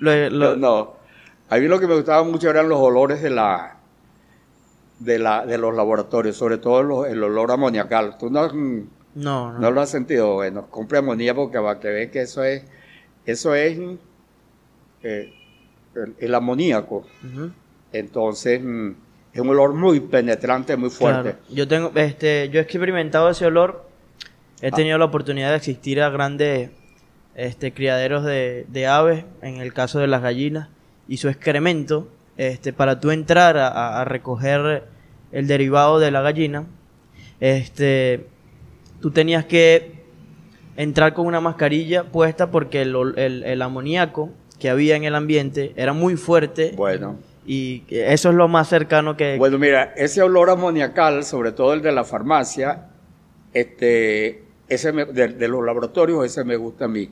[0.00, 0.92] No, no.
[1.48, 3.78] A mí lo que me gustaba mucho eran los olores de la,
[4.98, 8.18] de, la, de los laboratorios, sobre todo el, olor amoniacal.
[8.18, 8.52] ¿Tú no,
[9.14, 10.34] no, no, lo has sentido?
[10.34, 12.62] Bueno, compre amonía porque va a que ver que eso es,
[13.24, 13.78] eso es
[15.04, 15.32] eh,
[16.18, 17.06] el, amoníaco.
[17.92, 18.90] Entonces, mm,
[19.32, 21.36] es un olor muy penetrante, muy fuerte.
[21.48, 23.88] Yo tengo, este, yo he experimentado ese olor.
[24.60, 24.70] He ah.
[24.70, 26.70] tenido la oportunidad de asistir a grandes
[27.36, 30.68] este, criaderos de, de aves, en el caso de las gallinas,
[31.06, 34.84] y su excremento este, para tú entrar a, recoger
[35.30, 36.66] el derivado de la gallina,
[37.40, 38.26] este,
[39.00, 40.02] tú tenías que
[40.76, 44.30] entrar con una mascarilla puesta porque el, amoníaco
[44.64, 46.72] que había en el ambiente era muy fuerte.
[46.74, 47.18] Bueno.
[47.44, 49.36] Y eso es lo más cercano que...
[49.36, 52.86] Bueno, mira, ese olor amoniacal, sobre todo el de la farmacia,
[53.52, 57.10] este, ese de, de, los laboratorios, ese me gusta a mí.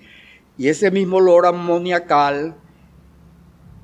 [0.57, 2.55] Y ese mismo olor amoniacal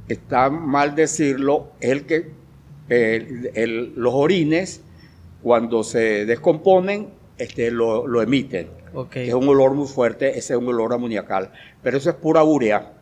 [0.08, 2.30] está mal decirlo, el que
[3.96, 4.80] los orines,
[5.42, 8.70] cuando se descomponen, este, lo, emiten.
[9.12, 11.52] Es un olor muy fuerte, ese es un olor amoniacal.
[11.82, 12.94] Pero eso es pura urea.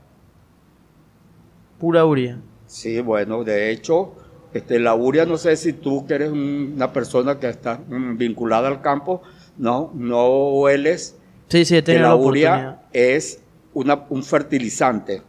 [1.79, 2.39] Pura urea.
[2.67, 4.15] Sí, bueno, de hecho,
[4.53, 8.69] este, la urea, no sé si tú que eres una persona que está mm, vinculada
[8.69, 9.23] al campo,
[9.59, 11.17] no, no hueles.
[11.49, 13.41] Sí, sí, que la, urea es
[13.75, 15.23] una, un fertilizante.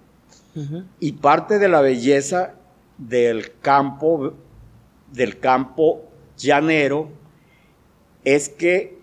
[1.00, 2.56] Y parte de la belleza
[2.98, 4.34] del campo,
[5.12, 6.02] del campo
[6.36, 7.10] llanero,
[8.24, 8.98] es que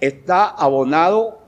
[0.00, 1.40] está abonado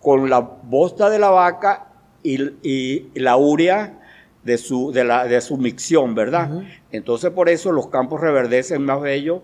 [0.00, 1.88] con la bosta de la vaca
[2.22, 4.00] y, la urea
[4.44, 6.62] de su, de, la, de su micción, ¿verdad?
[6.92, 9.40] Entonces por eso los campos reverdecen más bellos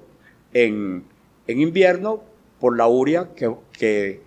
[0.52, 1.04] en,
[1.48, 2.22] invierno
[2.60, 4.20] por la urea, que,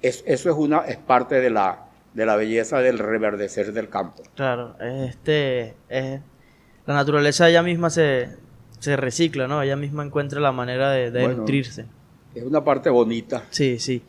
[0.00, 4.22] eso es, una, es parte de la, de la belleza del reverdecer del campo.
[4.36, 8.28] Claro, este, la naturaleza ella misma se,
[8.78, 9.60] se, recicla, ¿no?
[9.60, 11.86] Ella misma encuentra la manera de, nutrirse.
[12.34, 13.42] Es una parte bonita.
[13.50, 14.04] Sí, sí.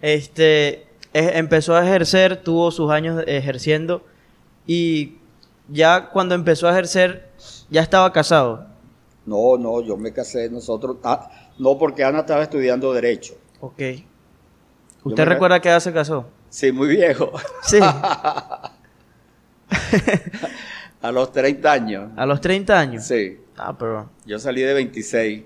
[0.00, 4.06] Este, empezó a ejercer, tuvo sus años ejerciendo
[4.66, 5.14] y
[5.68, 7.30] ya cuando empezó a ejercer,
[7.70, 8.66] ya estaba casado.
[9.26, 13.34] No, no, yo me casé, nosotros, ah, no porque Ana estaba estudiando Derecho.
[13.60, 13.80] Ok.
[15.04, 16.26] ¿Usted recuerda que edad se casó?
[16.48, 17.32] Sí, muy viejo.
[17.62, 17.78] Sí.
[21.02, 22.10] A los 30 años.
[22.16, 23.04] ¿A los 30 años?
[23.04, 23.38] Sí.
[23.56, 24.08] Ah, pero...
[24.24, 25.42] Yo salí de 26.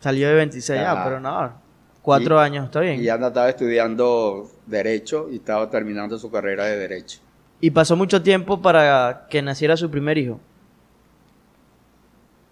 [0.00, 1.52] Salió de 26, ah, pero no.
[2.00, 3.02] Cuatro años, está bien.
[3.02, 7.20] Y Ana estaba estudiando Derecho y estaba terminando su carrera de Derecho.
[7.62, 10.40] ¿Y pasó mucho tiempo para que naciera su primer hijo?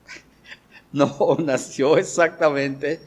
[0.92, 3.00] No, nació exactamente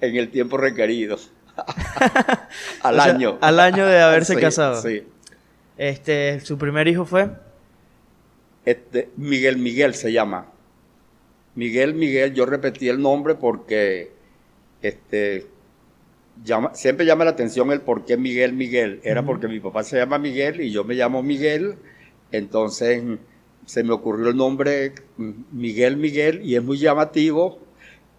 [0.00, 1.18] en el tiempo requerido.
[2.82, 3.38] al año.
[3.40, 4.80] Al año de haberse casado.
[4.80, 5.02] Sí.
[5.78, 7.30] Este, ¿Su primer hijo fue?
[8.66, 10.46] Este, Miguel Miguel se llama.
[11.54, 14.12] Miguel Miguel, yo repetí el nombre porque
[14.82, 15.46] este,
[16.44, 19.00] llama, siempre llama la atención el por qué Miguel Miguel.
[19.02, 21.76] Era porque mi papá se llama Miguel y yo me llamo Miguel.
[22.32, 23.02] Entonces
[23.66, 27.60] se me ocurrió el nombre Miguel Miguel y es muy llamativo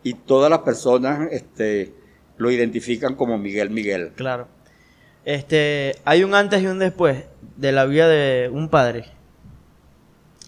[0.03, 1.93] y todas las personas este,
[2.37, 4.11] lo identifican como Miguel Miguel.
[4.15, 4.47] Claro.
[5.25, 7.25] Este, hay un antes y un después
[7.57, 9.05] de la vida de un padre.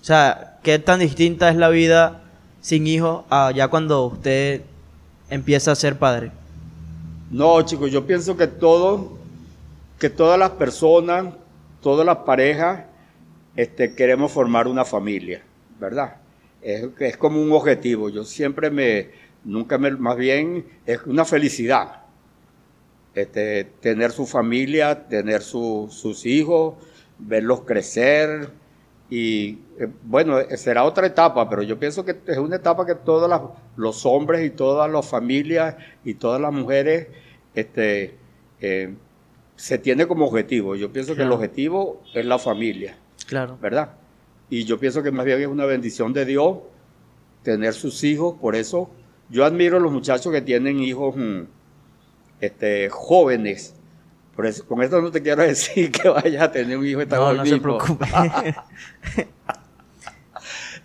[0.02, 2.24] O sea, ¿qué tan distinta es la vida
[2.62, 4.62] sin hijos ya cuando usted
[5.30, 6.32] empieza a ser padre?
[7.34, 9.18] No, chicos, yo pienso que todo,
[9.98, 11.34] que todas las personas,
[11.82, 12.84] todas las parejas,
[13.56, 15.42] este, queremos formar una familia,
[15.80, 16.18] ¿verdad?
[16.62, 18.10] Es, es como un objetivo.
[18.10, 19.10] Yo siempre me,
[19.44, 22.04] nunca me, más bien, es una felicidad.
[23.16, 26.76] Este, tener su familia, tener sus hijos,
[27.18, 28.52] verlos crecer
[29.10, 33.28] y eh, bueno, será otra etapa, pero yo pienso que es una etapa que todos
[33.76, 37.08] los hombres y todas las familias y todas las mujeres
[37.56, 38.16] este,
[38.62, 38.94] eh,
[39.56, 40.76] se tiene como objetivo.
[40.76, 42.98] Yo pienso que el objetivo es la familia.
[43.28, 43.58] Claro.
[43.62, 43.94] ¿Verdad?
[44.50, 46.58] Y yo pienso que más bien es una bendición de Dios
[47.44, 48.36] tener sus hijos.
[48.40, 48.90] Por eso
[49.30, 51.42] yo admiro a los muchachos que tienen hijos mm,
[52.40, 53.76] este, jóvenes.
[54.36, 57.20] Por eso, con esto no te quiero decir que vayas a tener un hijo tan
[57.20, 58.06] No, no se preocupe.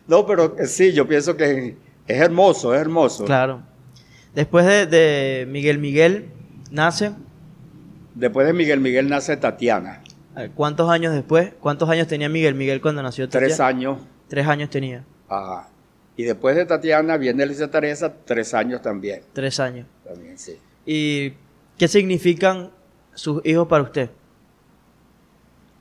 [0.07, 1.77] no, pero sí, yo pienso que
[2.07, 3.25] es hermoso, es hermoso.
[3.25, 3.63] Claro.
[4.35, 6.31] Después de, de Miguel Miguel,
[6.71, 7.13] nace.
[8.15, 10.03] Después de Miguel Miguel nace Tatiana.
[10.55, 11.53] ¿Cuántos años después?
[11.61, 13.47] ¿Cuántos años tenía Miguel Miguel cuando nació Tatiana?
[13.47, 13.99] Tres años.
[14.29, 15.05] Tres años tenía.
[15.29, 15.69] Ajá.
[16.17, 19.23] Y después de Tatiana viene Elisa Teresa, tres años también.
[19.33, 19.87] Tres años.
[20.05, 20.59] También, sí.
[20.85, 21.33] ¿Y
[21.77, 22.71] qué significan
[23.15, 24.11] sus hijos para usted?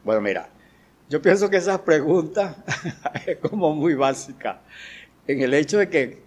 [0.04, 0.50] Bueno, mira,
[1.10, 2.56] yo pienso que esa pregunta
[3.26, 4.62] es como muy básica.
[5.26, 6.22] En el hecho de que,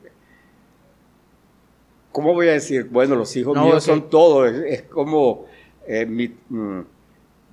[2.13, 2.85] ¿cómo voy a decir?
[2.85, 4.53] Bueno, los hijos míos son todos.
[4.53, 5.47] Es, como
[5.87, 6.81] eh, mi, mm,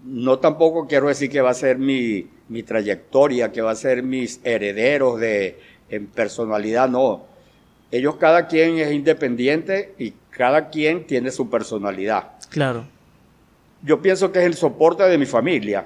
[0.06, 4.04] no tampoco quiero decir que va a ser mi, mi trayectoria, que va a ser
[4.04, 7.26] mis herederos de, en personalidad, no.
[7.92, 12.34] Ellos cada quien es independiente y cada quien tiene su personalidad.
[12.50, 12.86] Claro.
[13.84, 15.86] Yo pienso que es el soporte de mi familia,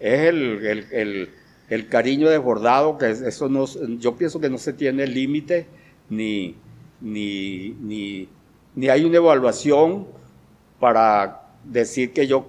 [0.00, 1.30] es el,
[1.68, 3.66] el, cariño desbordado, que eso no,
[3.98, 5.66] yo pienso que no se tiene límite
[6.08, 6.56] ni,
[7.00, 8.28] ni, ni,
[8.74, 10.06] ni hay una evaluación
[10.78, 12.46] para decir que yo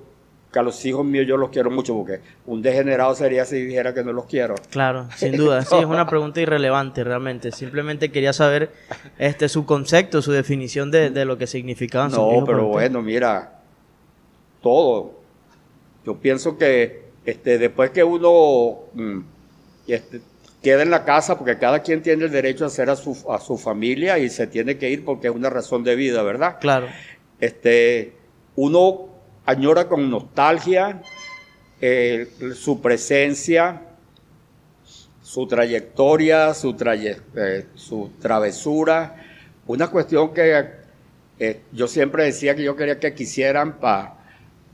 [0.51, 3.93] que a los hijos míos yo los quiero mucho, porque un degenerado sería si dijera
[3.93, 4.55] que no los quiero.
[4.69, 5.63] Claro, sin duda.
[5.63, 7.51] Sí, es una pregunta irrelevante realmente.
[7.51, 8.71] Simplemente quería saber
[9.17, 13.59] este su concepto, su definición de, lo que significaban sus No, pero bueno, mira,
[14.61, 15.15] todo.
[16.05, 19.19] Yo pienso que este, después que uno mm,
[19.87, 20.21] este,
[20.61, 23.39] queda en la casa, porque cada quien tiene el derecho a hacer a su, a
[23.39, 26.57] su familia y se tiene que ir porque es una razón de vida, ¿verdad?
[26.59, 26.87] Claro.
[27.39, 28.13] Este,
[28.55, 29.09] uno
[29.45, 31.01] añora con nostalgia
[31.79, 33.81] eh, su presencia,
[35.21, 39.15] su trayectoria, su, eh, su travesura.
[39.67, 40.65] Una cuestión que
[41.37, 44.17] eh, yo siempre decía que yo quería que quisieran para,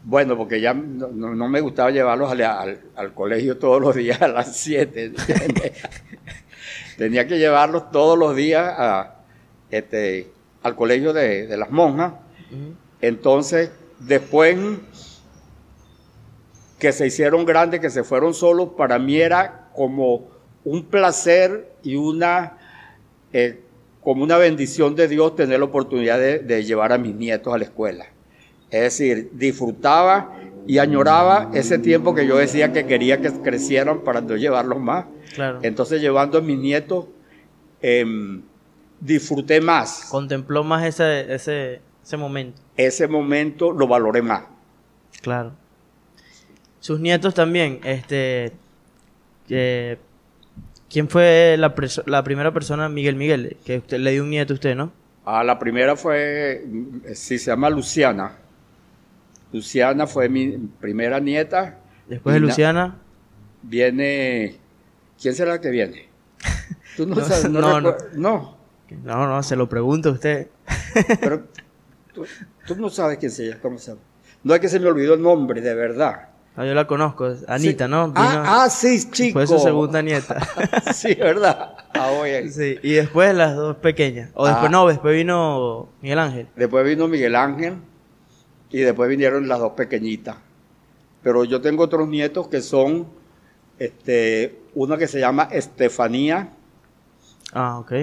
[0.04, 5.13] bueno, porque ya no, me gustaba llevarlos al, colegio todos los días a las 7.
[6.98, 9.16] Tenía que llevarlos todos los días a,
[9.72, 12.13] este, al colegio de, las monjas.
[13.02, 13.72] Entonces,
[14.08, 14.58] Después
[16.78, 20.28] que se hicieron grandes, que se fueron solos, para mí era como
[20.66, 22.58] un placer y una,
[23.32, 23.62] eh,
[24.02, 27.64] como una bendición de Dios tener la oportunidad de, llevar a mis nietos a la
[27.64, 28.08] escuela.
[28.74, 30.34] Es decir, disfrutaba
[30.65, 35.05] y añoraba ese tiempo que yo decía que quería que crecieran para no llevarlos más.
[35.61, 37.05] Entonces, llevando a mis nietos,
[37.84, 38.41] em,
[38.99, 40.07] disfruté más.
[40.09, 42.59] Contempló más ese, ese, ese momento.
[42.76, 44.45] Ese momento lo valoré más.
[45.21, 45.51] Claro.
[46.80, 48.53] Sus nietos también, este,
[50.89, 51.76] ¿quién fue la,
[52.07, 54.91] la, primera persona, Miguel Miguel, que usted le dio un nieto a usted, no?
[55.26, 56.65] Ah, la primera fue,
[57.13, 58.39] sí, se llama Luciana.
[59.54, 61.80] Luciana fue mi primera nieta.
[62.08, 62.97] Después de Luciana.
[63.62, 64.60] Viene
[65.24, 66.10] ¿Quién será que viene?
[66.97, 68.58] Tú no, sabes, no, no, no.
[69.04, 70.49] No, no, se lo pregunto a usted.
[71.22, 71.45] Pero
[72.14, 74.01] tú, no sabes quién se cómo se llama.
[74.43, 76.28] No es que se me olvidó el nombre, de verdad.
[76.56, 78.12] Ah, yo la conozco, Anita, ¿no?
[78.16, 79.39] Ah, ah, sí, chico.
[79.39, 80.38] Fue su segunda nieta.
[80.93, 81.78] sí, ¿verdad?
[81.93, 82.12] Ah,
[82.51, 84.30] sí, y después las dos pequeñas.
[84.34, 84.72] O después ah.
[84.72, 86.47] no, después vino Miguel Ángel.
[86.56, 87.78] Después vino Miguel Ángel
[88.74, 90.36] y después vinieron las dos pequeñitas.
[91.21, 93.07] Pero yo tengo otros nietos que son,
[93.78, 96.49] este, una que se llama Estefanía.
[97.53, 97.93] Ah, ok.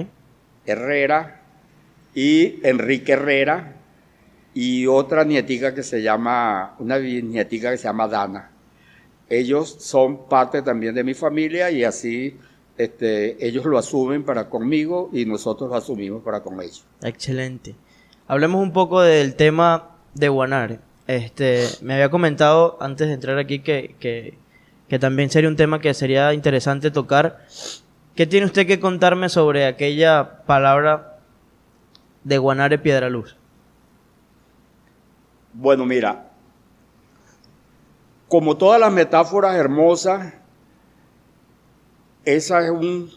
[0.65, 1.41] Herrera
[2.15, 3.75] y Enrique Herrera
[4.53, 8.51] y otra nietica que se llama, una nietica que se llama Dana.
[9.29, 12.37] Ellos son parte también de mi familia y así
[12.77, 16.85] este, ellos lo asumen para conmigo y nosotros lo asumimos para con ellos.
[17.01, 17.75] Excelente.
[18.27, 20.79] Hablemos un poco del tema de Guanare.
[21.07, 24.37] Este, me había comentado antes de entrar aquí que, que,
[24.87, 27.45] que también sería un tema que sería interesante tocar.
[28.15, 31.19] ¿Qué tiene usted que contarme sobre aquella palabra
[32.23, 33.35] de Guanare Piedra Luz?
[35.53, 36.29] Bueno, mira,
[38.27, 40.33] como todas las metáforas hermosas,
[42.23, 43.09] esa es un,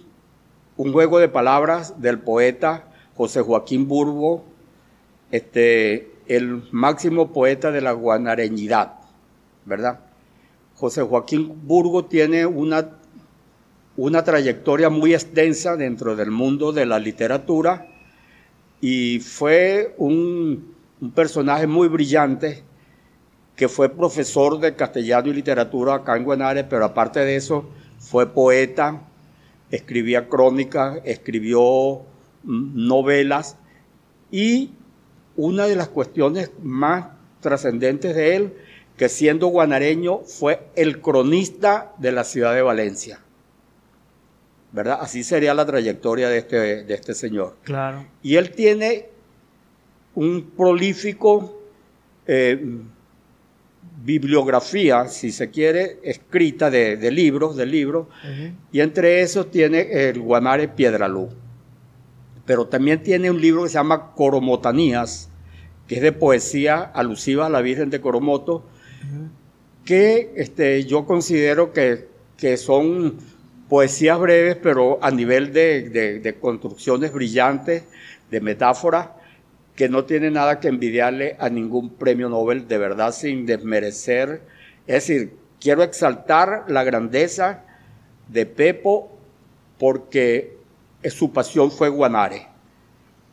[0.76, 4.44] juego de palabras del poeta José Joaquín Burgo,
[5.30, 8.94] este, el máximo poeta de la guanareñidad,
[9.64, 10.00] ¿verdad?
[10.74, 12.90] José Joaquín Burgo tiene una,
[13.96, 17.86] una trayectoria muy extensa dentro del mundo de la literatura
[18.80, 22.62] y fue un un personaje muy brillante
[23.56, 27.68] que fue profesor de castellano y literatura acá en Guanare, pero aparte de eso
[27.98, 29.02] fue poeta,
[29.70, 32.02] escribía crónicas, escribió
[32.44, 33.58] mm, novelas
[34.30, 34.70] y
[35.36, 37.06] una de las cuestiones más
[37.40, 38.54] trascendentes de él,
[38.96, 43.20] que siendo guanareño fue el cronista de la ciudad de Valencia.
[44.72, 44.98] ¿Verdad?
[45.00, 47.56] Así sería la trayectoria de este, de este señor.
[47.62, 48.06] Claro.
[48.22, 49.08] Y él tiene
[50.14, 51.60] un prolífico
[52.26, 52.60] eh,
[54.02, 58.08] bibliografía, si se quiere, escrita de, libros, de libros,
[58.72, 61.30] y entre esos tiene el Guanare Piedralú.
[62.46, 65.30] Pero también tiene un libro que se llama Coromotanías,
[65.86, 68.64] que es de poesía alusiva a la Virgen de Coromoto,
[69.84, 73.18] que este, yo considero que, que, son
[73.68, 75.90] poesías breves, pero a nivel de,
[76.20, 77.84] de construcciones brillantes,
[78.30, 79.08] de metáforas,
[79.76, 84.42] que no tiene nada que envidiarle a ningún premio Nobel, de verdad, sin desmerecer.
[84.86, 87.64] Es decir, quiero exaltar la grandeza
[88.28, 89.10] de Pepo
[89.78, 90.56] porque
[91.10, 92.48] su pasión fue Guanare.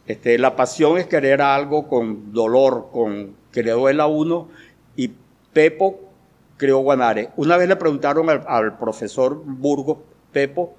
[0.08, 4.50] Este, la pasión es querer algo con dolor, con que le duela a uno,
[4.96, 5.14] y
[5.54, 6.00] Pepo
[6.58, 7.30] creó Guanare.
[7.38, 10.76] Una vez le preguntaron al, al profesor Burgo, Pepo,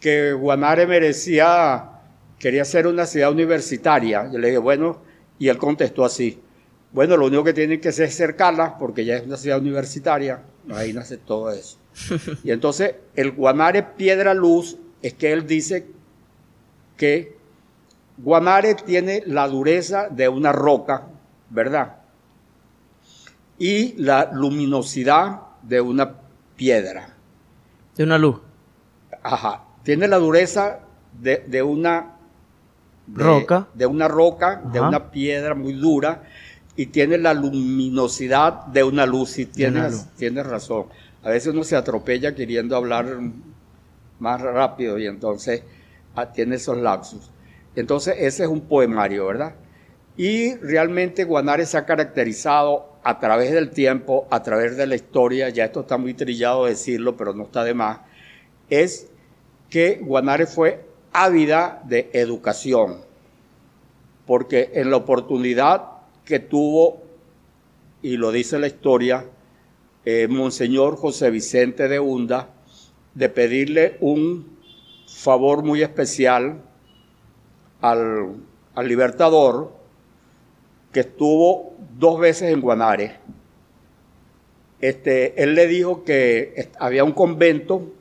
[0.00, 1.98] que Guanare merecía
[2.38, 4.30] quería ser una ciudad universitaria.
[4.30, 5.00] Yo le dije, bueno,
[5.38, 6.40] y él contestó así,
[6.92, 10.42] bueno, lo único que tiene que hacer es cercarla, porque ya es una ciudad universitaria,
[10.70, 11.78] ahí nace todo eso.
[12.44, 15.86] Y entonces, el Guanare Piedra Luz es que él dice
[16.96, 17.36] que
[18.16, 21.06] Guanare tiene la dureza de una roca,
[21.50, 21.96] ¿verdad?
[23.58, 26.14] Y la luminosidad de una
[26.56, 27.14] piedra.
[27.96, 28.40] De una luz.
[29.22, 29.64] Ajá.
[29.84, 30.80] Tiene la dureza
[31.20, 32.16] de, de una
[33.06, 33.68] de, roca.
[33.74, 36.24] de una roca, de una piedra muy dura,
[36.76, 39.38] y tiene la luminosidad de una luz.
[39.38, 40.86] Y tienes, tienes razón.
[41.22, 43.18] A veces uno se atropella queriendo hablar
[44.18, 45.62] más rápido y entonces
[46.14, 47.30] ah, tiene esos lapsus.
[47.76, 49.54] Entonces ese es un poemario, ¿verdad?
[50.16, 55.48] Y realmente Guanare se ha caracterizado a través del tiempo, a través de la historia,
[55.48, 58.00] ya esto está muy trillado decirlo, pero no está de más,
[58.68, 59.08] es
[59.70, 62.98] que Guanare fue ávida de educación,
[64.26, 65.84] porque en la oportunidad
[66.24, 67.02] que tuvo,
[68.02, 69.24] y lo dice la historia,
[70.04, 72.48] eh, Monseñor José Vicente de Hunda,
[73.18, 74.56] de pedirle un
[75.08, 76.62] favor muy especial
[77.80, 78.36] al,
[78.76, 79.72] al Libertador,
[80.92, 83.16] que estuvo dos veces en Guanare.
[84.80, 87.92] Este, él le dijo que había un convento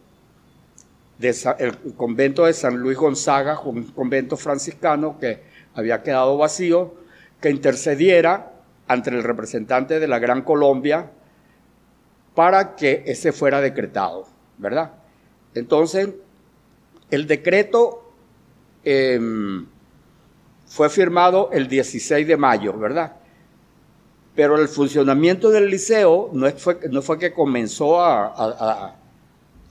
[1.20, 5.42] el convento de San Luis Gonzaga, un convento franciscano que
[5.74, 6.94] había quedado vacío,
[7.42, 8.52] que intercediera
[8.88, 11.10] ante el representante de la Gran Colombia
[12.36, 14.28] para que ese fuera decretado,
[14.60, 14.92] ¿verdad?
[15.58, 16.10] Entonces,
[17.10, 18.12] el decreto
[18.84, 19.66] em,
[20.66, 23.16] fue firmado el 16 de mayo, ¿verdad?
[24.36, 28.96] Pero el funcionamiento del liceo no fue, no fue que comenzó a,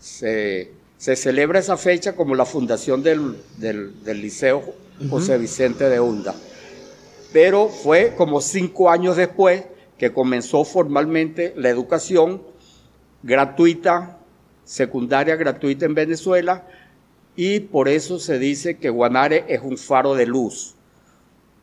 [0.00, 3.36] se, se celebra esa fecha como la fundación del,
[4.04, 4.62] Liceo
[5.08, 6.34] José Vicente de Hunda.
[7.32, 9.64] Pero fue como cinco años después
[9.98, 12.42] que comenzó formalmente la educación
[13.22, 14.15] gratuita,
[14.66, 16.66] secundaria gratuita en Venezuela,
[17.36, 20.74] y por eso se dice que Guanare es un faro de luz,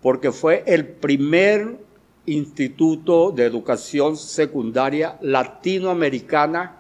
[0.02, 1.78] porque fue el primer
[2.26, 6.78] instituto de educación secundaria latinoamericana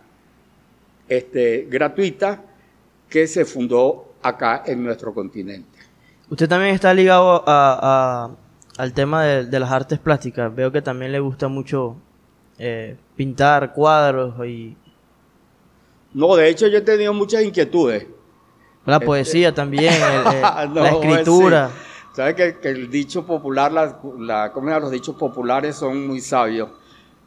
[1.09, 2.41] este, gratuita
[3.09, 5.79] que se fundó acá en nuestro continente.
[6.29, 10.55] Usted también está ligado al tema de, las artes plásticas.
[10.55, 11.97] Veo que también le gusta mucho
[12.57, 14.77] eh, pintar cuadros y...
[16.13, 18.07] No, de hecho yo he tenido muchas inquietudes.
[18.85, 19.93] La este, poesía también,
[20.73, 21.71] la escritura.
[22.15, 26.69] ¿Sabes que, el dicho popular, la, la, los dichos populares son muy sabios?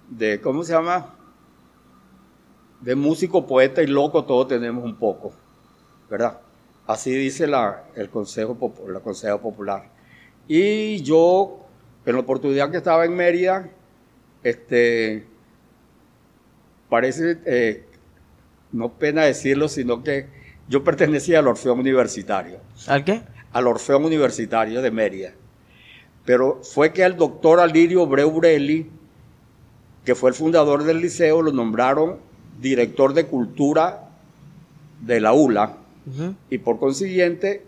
[0.09, 1.17] De, ¿Cómo se llama?
[2.81, 5.33] de músico, poeta y loco todos tenemos un poco,
[6.09, 6.41] ¿verdad?
[6.87, 8.57] Así dice la, el Consejo,
[9.03, 9.91] Consejo Popular.
[10.47, 11.67] Y yo,
[12.05, 13.69] en la oportunidad que estaba en Mérida,
[14.45, 15.27] este,
[16.89, 17.86] parece, eh,
[18.73, 20.27] no pena decirlo, sino que
[20.69, 22.59] yo pertenecía al Orfeón Universitario.
[22.87, 23.23] ¿Al qué?
[23.53, 25.33] Al Orfeón Universitario de Mérida.
[26.25, 28.91] Pero fue que al doctor Alirio Breurelli,
[30.05, 32.19] que fue el fundador del liceo, lo nombraron
[32.61, 34.09] director de cultura
[35.01, 35.77] de la ULA
[36.51, 37.65] y por consiguiente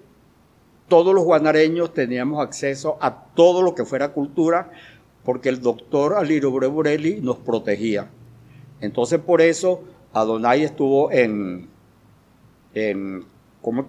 [0.87, 4.71] todos los guanareños teníamos acceso a todo lo que fuera cultura
[5.25, 8.09] porque el doctor Alirio Breborelli nos protegía.
[8.81, 9.83] Entonces por eso
[10.13, 11.69] Adonai estuvo en,
[12.75, 13.25] en,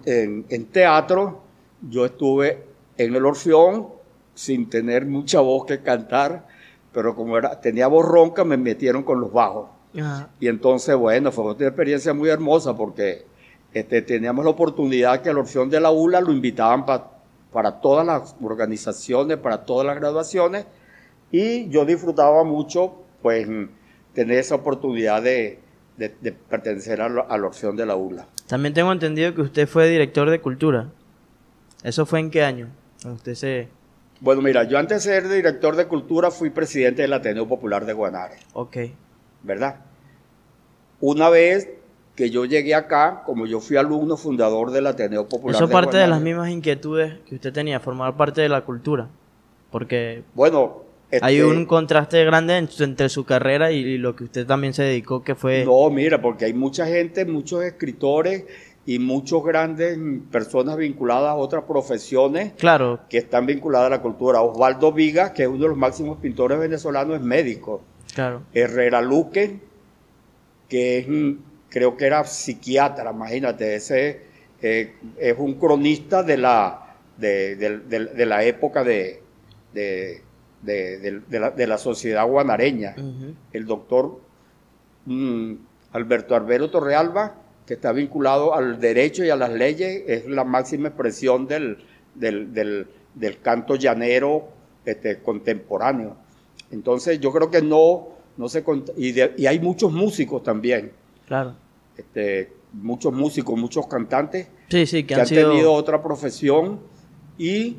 [0.04, 1.40] en, teatro,
[1.88, 2.64] yo estuve
[2.96, 3.88] en el Orfeón
[4.34, 6.46] sin tener mucha voz que cantar,
[6.92, 9.68] pero como era, tenía voz ronca me metieron con los bajos.
[10.38, 13.26] Y entonces, bueno, fue una experiencia muy hermosa porque
[13.72, 18.36] este, teníamos la oportunidad que la opción de la ULA lo invitaban para todas las
[18.40, 20.66] organizaciones, para todas las graduaciones,
[21.32, 23.46] y yo disfrutaba mucho, pues,
[24.12, 25.60] tener esa oportunidad de,
[26.48, 28.26] pertenecer a, la opción de la ULA.
[28.46, 30.88] También tengo entendido que usted fue director de cultura.
[31.82, 32.68] ¿Eso fue en qué año?
[33.04, 33.68] Usted se...
[34.20, 37.92] Bueno, mira, yo antes de ser director de cultura fui presidente del Ateneo Popular de
[37.94, 38.36] Guanare.
[38.52, 38.76] Ok.
[39.42, 39.76] ¿verdad?
[41.00, 41.68] Una vez
[42.14, 45.56] que yo llegué acá, como yo fui alumno fundador del Ateneo Popular.
[45.56, 49.08] Eso parte de las mismas inquietudes que usted tenía, formar parte de la cultura.
[49.70, 50.82] Porque bueno,
[51.20, 55.22] hay este un contraste grande entre su carrera y, lo que usted también se dedicó,
[55.22, 55.64] que fue...
[55.64, 58.44] No, mira, porque hay mucha gente, muchos escritores
[58.86, 59.98] y muchos grandes
[60.30, 63.00] personas vinculadas a otras profesiones claro.
[63.08, 64.40] que están vinculadas a la cultura.
[64.40, 67.82] Osvaldo Viga, que es uno de los máximos pintores venezolanos, es médico.
[68.14, 68.42] Claro.
[68.52, 69.60] Herrera Luque,
[70.68, 71.06] que es,
[71.68, 74.30] creo que era psiquiatra, imagínate, ese
[74.62, 79.22] eh, es un cronista de la, de, la época de,
[80.62, 82.94] de, la, sociedad guanareña.
[83.52, 84.20] El doctor
[85.06, 85.54] mm,
[85.92, 87.34] Alberto Arbero Torrealba,
[87.66, 91.78] que está vinculado al derecho y a las leyes, es la máxima expresión del,
[92.14, 92.86] del,
[93.42, 94.48] canto llanero
[94.84, 96.16] este, contemporáneo.
[96.70, 98.64] Entonces yo creo que no, no se...
[98.96, 100.92] Y, y hay muchos músicos también.
[101.26, 101.54] Claro.
[101.96, 106.80] Este, muchos músicos, muchos cantantes sí, sí, que, han, tenido otra profesión
[107.38, 107.76] y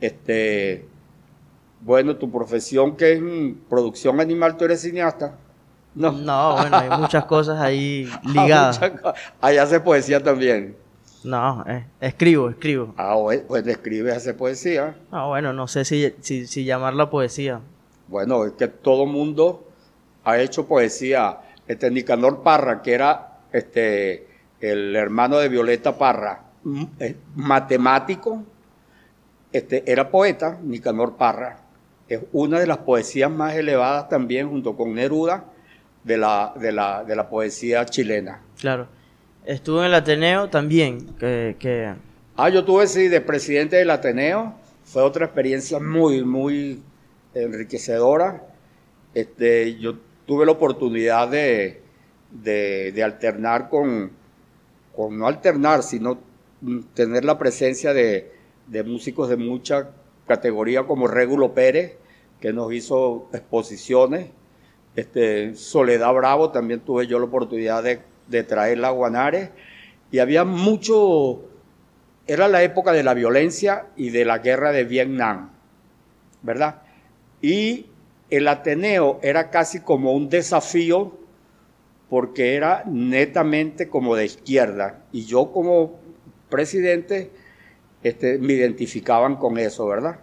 [0.00, 0.86] este
[1.84, 3.22] bueno, tu profesión que es
[3.68, 5.36] producción animal, tú eres cineasta.
[5.94, 8.80] No, no bueno, hay muchas cosas ahí ligadas.
[9.40, 10.76] Ahí hace poesía también.
[11.22, 12.94] No, eh, escribo, escribo.
[12.96, 13.16] Ah,
[13.46, 14.96] pues escribe, hace poesía.
[15.10, 17.60] Ah, bueno, no sé si, si, si llamarla poesía.
[18.08, 19.68] Bueno, es que todo mundo
[20.24, 21.38] ha hecho poesía.
[21.66, 24.26] Este Nicanor Parra, que era este,
[24.60, 26.44] el hermano de Violeta Parra,
[26.98, 28.42] eh, matemático,
[29.52, 31.63] este, era poeta, Nicanor Parra.
[32.08, 35.44] Es una de las poesías más elevadas también, junto con Neruda,
[36.02, 38.42] de la, de la, de la poesía chilena.
[38.58, 38.88] Claro.
[39.44, 41.94] Estuvo en el Ateneo también, que, que...
[42.36, 44.54] Ah, yo tuve, sí, de presidente del Ateneo.
[44.84, 46.82] Fue otra experiencia muy, muy
[47.34, 48.42] enriquecedora.
[49.14, 49.96] Este, yo
[50.26, 51.82] tuve la oportunidad de,
[52.30, 54.10] de, alternar con,
[54.94, 56.18] con, no alternar, sino
[56.94, 58.32] tener la presencia de,
[58.66, 59.90] de músicos de mucha
[60.26, 61.96] categoría como Régulo Pérez,
[62.40, 64.28] que nos hizo exposiciones.
[64.96, 69.50] Este, Soledad Bravo, también tuve yo la oportunidad de, de traerla a Guanare.
[70.10, 71.42] Y había mucho,
[72.26, 75.50] era la época de la violencia y de la guerra de Vietnam,
[76.42, 76.82] ¿verdad?
[77.40, 77.86] Y
[78.30, 81.18] el Ateneo era casi como un desafío
[82.08, 85.02] porque era netamente como de izquierda.
[85.12, 85.98] Y yo como
[86.48, 87.30] presidente
[88.04, 90.20] este, me identificaban con eso, ¿verdad?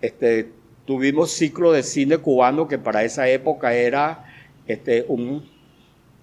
[0.00, 0.52] Este,
[0.86, 4.32] tuvimos ciclo de cine cubano que para esa época era,
[4.66, 5.44] este, un,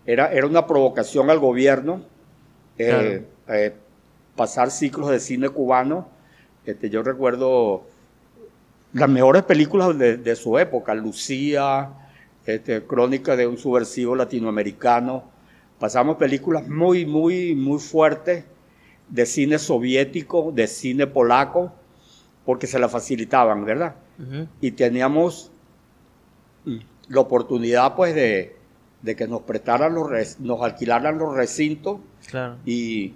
[0.06, 2.02] era, era una provocación al gobierno.
[2.78, 3.74] Eh, eh,
[4.36, 6.08] pasar ciclos de cine cubano.
[6.66, 7.84] Este, yo recuerdo
[8.94, 11.90] las mejores películas de, su época, Lucía,
[12.46, 15.26] este, Crónica de un subversivo latinoamericano.
[15.80, 18.46] Pasamos películas muy, muy, muy fuertes
[19.10, 21.74] de cine soviético, de cine polaco,
[22.46, 23.96] porque se la facilitaban, ¿verdad?
[24.62, 25.52] Y teníamos
[27.08, 28.56] la oportunidad, pues, de,
[29.02, 32.00] de que nos prestaran los, nos alquilaran los recintos.
[32.66, 33.14] Y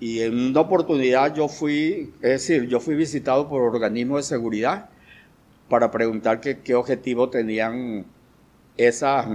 [0.00, 4.88] y en una oportunidad yo fui, es decir, yo fui visitado por organismos de seguridad
[5.68, 8.06] para preguntar qué objetivo tenían
[8.78, 9.26] esas,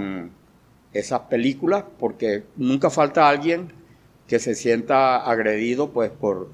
[0.91, 3.71] esas películas, porque nunca falta alguien
[4.27, 6.49] que se sienta agredido pues por,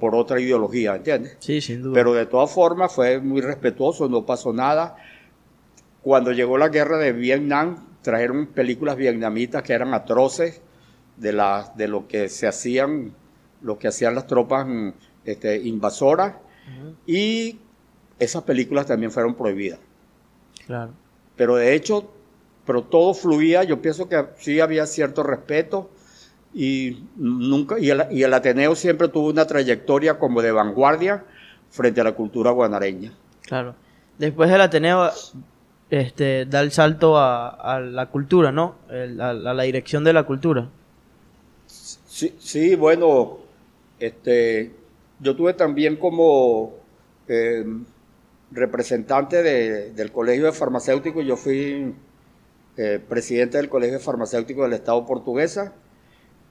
[0.00, 1.36] por, otra ideología, ¿entiendes?
[1.38, 1.94] Sí, sin duda.
[1.94, 4.96] Pero de todas formas fue muy respetuoso, no pasó nada.
[6.02, 10.60] Cuando llegó la guerra de Vietnam, trajeron películas vietnamitas que eran atroces,
[11.16, 13.14] de, la, de lo que se hacían,
[13.62, 14.66] lo que hacían las tropas
[15.24, 16.34] este, invasoras
[17.06, 17.58] y
[18.18, 19.78] esas películas también fueron prohibidas.
[20.66, 20.92] Claro.
[21.36, 22.10] Pero de hecho,
[22.66, 25.90] pero todo fluía, yo pienso que sí había cierto respeto
[26.54, 31.24] y nunca y el, y el Ateneo siempre tuvo una trayectoria como de vanguardia
[31.70, 33.12] frente a la cultura guanareña.
[33.42, 33.74] Claro.
[34.18, 35.10] Después del Ateneo
[35.90, 38.76] este, da el salto a, la cultura, ¿no?
[38.88, 40.68] a, la dirección de la cultura.
[41.66, 43.38] Sí, bueno,
[43.98, 44.72] este,
[45.20, 46.74] yo tuve también como
[47.28, 47.64] eh,
[48.50, 51.94] representante del Colegio de Farmacéuticos, yo fui
[52.76, 55.74] eh, presidente del Colegio de Farmacéuticos del Estado portuguesa,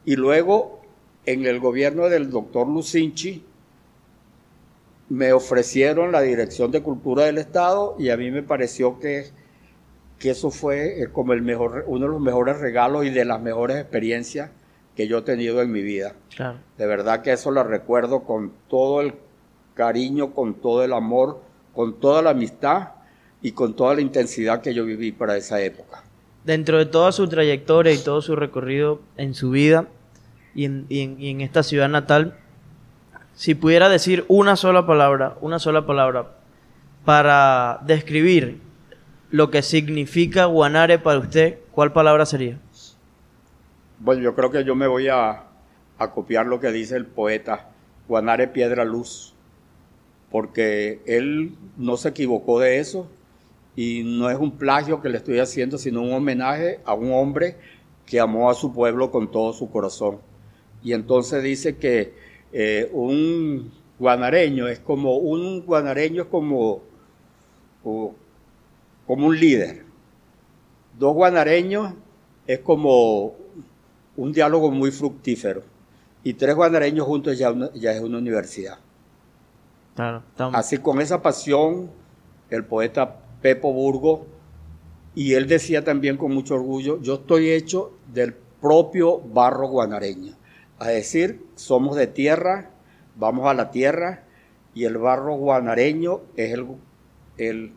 [0.05, 0.81] y luego
[1.25, 3.43] en el gobierno del doctor Lucinchi
[5.09, 9.29] me ofrecieron la dirección de cultura del Estado y a mí me pareció que,
[10.17, 13.41] que eso fue eh, como el mejor, uno de los mejores regalos y de las
[13.41, 14.51] mejores experiencias
[14.95, 16.15] que yo he tenido en mi vida.
[16.77, 19.13] De verdad que eso lo recuerdo con todo el
[19.73, 21.41] cariño, con todo el amor,
[21.73, 22.89] con toda la amistad
[23.41, 26.03] y con toda la intensidad que yo viví para esa época.
[26.43, 29.87] Dentro de toda su trayectoria y todo su recorrido en su vida
[30.55, 32.37] y en, esta ciudad natal,
[33.35, 36.31] si pudiera decir una sola palabra, una sola palabra
[37.05, 38.59] para describir
[39.29, 42.59] lo que significa Guanare para usted, ¿cuál palabra sería?
[43.99, 45.43] Bueno, yo creo que yo me voy a,
[46.15, 47.69] copiar lo que dice el poeta
[48.07, 49.35] Guanare Piedra Luz,
[50.31, 53.07] porque él no se equivocó de eso
[53.81, 57.57] y no es un plagio que le estoy haciendo, sino un homenaje a un hombre
[58.05, 60.19] que amó a su pueblo con todo su corazón.
[60.83, 62.13] Y entonces dice que
[62.53, 66.83] eh, un guanareño es como un guanareño es como,
[67.81, 69.83] como un líder.
[70.99, 71.93] Dos guanareños
[72.45, 73.33] es como
[74.15, 75.63] un diálogo muy fructífero.
[76.23, 78.77] Y tres guanareños juntos ya, ya es una universidad.
[80.53, 81.89] Así con esa pasión,
[82.51, 84.25] el poeta Pepo Burgo,
[85.15, 90.33] y él decía también con mucho orgullo, yo estoy hecho del propio barro guanareño.
[90.79, 92.69] Es decir, somos de tierra,
[93.15, 94.23] vamos a la tierra,
[94.73, 96.67] y el barro guanareño es el,
[97.37, 97.73] el,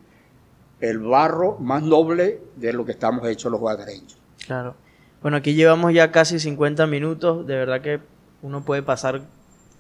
[0.81, 4.17] el barro más noble de lo que estamos hechos los guanareños.
[4.47, 4.77] Claro.
[5.23, 7.47] Bueno, aquí llevamos ya casi 50 minutos.
[7.47, 8.01] De verdad que
[8.43, 9.23] uno puede pasar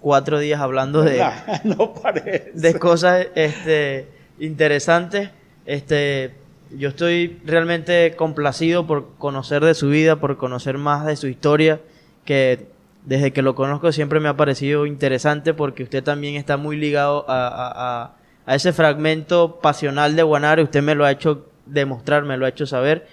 [0.01, 1.23] cuatro días hablando de,
[2.55, 4.09] de cosas este,
[4.39, 5.31] interesantes.
[5.67, 6.35] Este,
[6.77, 11.81] yo estoy realmente complacido por conocer de su vida, por conocer más de su historia,
[12.25, 12.67] que
[13.05, 17.27] desde que lo conozco siempre me ha parecido interesante porque usted también está muy ligado
[17.29, 18.15] a,
[18.47, 20.63] a ese fragmento pasional de Guanare.
[20.63, 23.07] Usted me lo ha hecho demostrar, me lo ha hecho saber.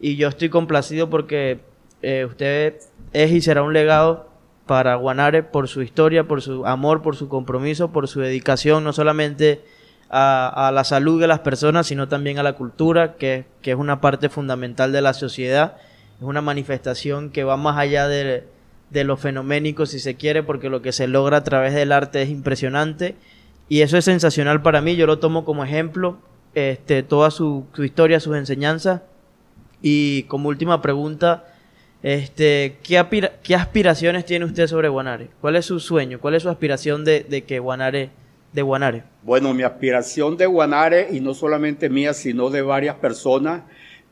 [0.00, 1.60] Y yo estoy complacido porque
[2.02, 2.76] eh, usted
[3.12, 4.28] es y será un legado
[4.66, 8.92] para Guanare por su historia, por su amor, por su compromiso, por su dedicación, no
[8.92, 9.62] solamente
[10.08, 14.28] a, la salud de las personas, sino también a la cultura, que, es una parte
[14.28, 15.76] fundamental de la sociedad.
[16.18, 18.44] Es una manifestación que va más allá de,
[18.92, 22.30] lo fenoménico, si se quiere, porque lo que se logra a través del arte es
[22.30, 23.16] impresionante.
[23.68, 26.18] Y eso es sensacional para mí, yo lo tomo como ejemplo,
[26.54, 29.02] este, toda su, su historia, sus enseñanzas.
[29.82, 31.44] Y como última pregunta,
[32.02, 33.04] este, ¿qué,
[33.42, 35.30] ¿Qué aspiraciones tiene usted sobre Guanare?
[35.40, 36.20] ¿Cuál es su sueño?
[36.20, 38.10] ¿Cuál es su aspiración de, que Guanare,
[38.56, 39.04] de Guanare?
[39.22, 43.62] Bueno, mi aspiración de Guanare, y no solamente mía, sino de varias personas,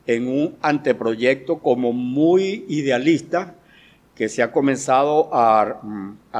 [0.05, 3.55] en un anteproyecto como muy idealista
[4.13, 5.81] que se ha comenzado a,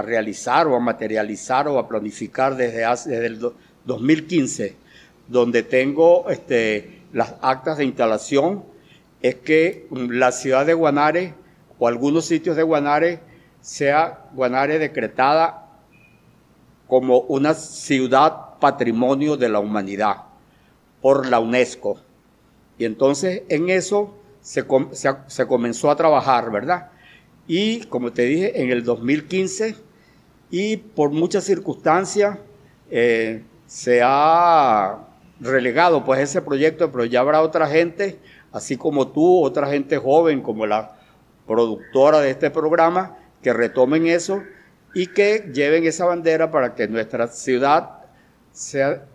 [0.04, 3.40] realizar o a materializar o a planificar desde, hace, desde el
[3.86, 4.76] 2015,
[5.28, 8.64] donde tengo este, las actas de instalación,
[9.24, 11.34] es que la ciudad de Guanare
[11.80, 13.20] o algunos sitios de Guanare
[13.62, 15.65] sea Guanare decretada
[16.88, 20.24] como una ciudad patrimonio de la humanidad
[21.02, 21.98] por la UNESCO.
[22.78, 24.66] Y entonces en eso se,
[25.28, 26.92] se, comenzó a trabajar, ¿verdad?
[27.48, 29.76] Y como te dije, en el 2015
[30.52, 32.38] y por muchas circunstancias
[32.90, 35.00] eh, se ha
[35.40, 38.20] relegado pues ese proyecto, pero ya habrá otra gente,
[38.52, 40.98] así como tú, otra gente joven como la
[41.48, 44.42] productora de este programa, que retomen eso
[44.96, 47.90] y que lleven esa bandera para que nuestra ciudad
[48.54, 49.06] sea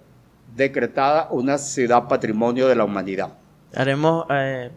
[0.54, 3.32] decretada una ciudad patrimonio de la humanidad.
[3.74, 4.70] Haremos eh,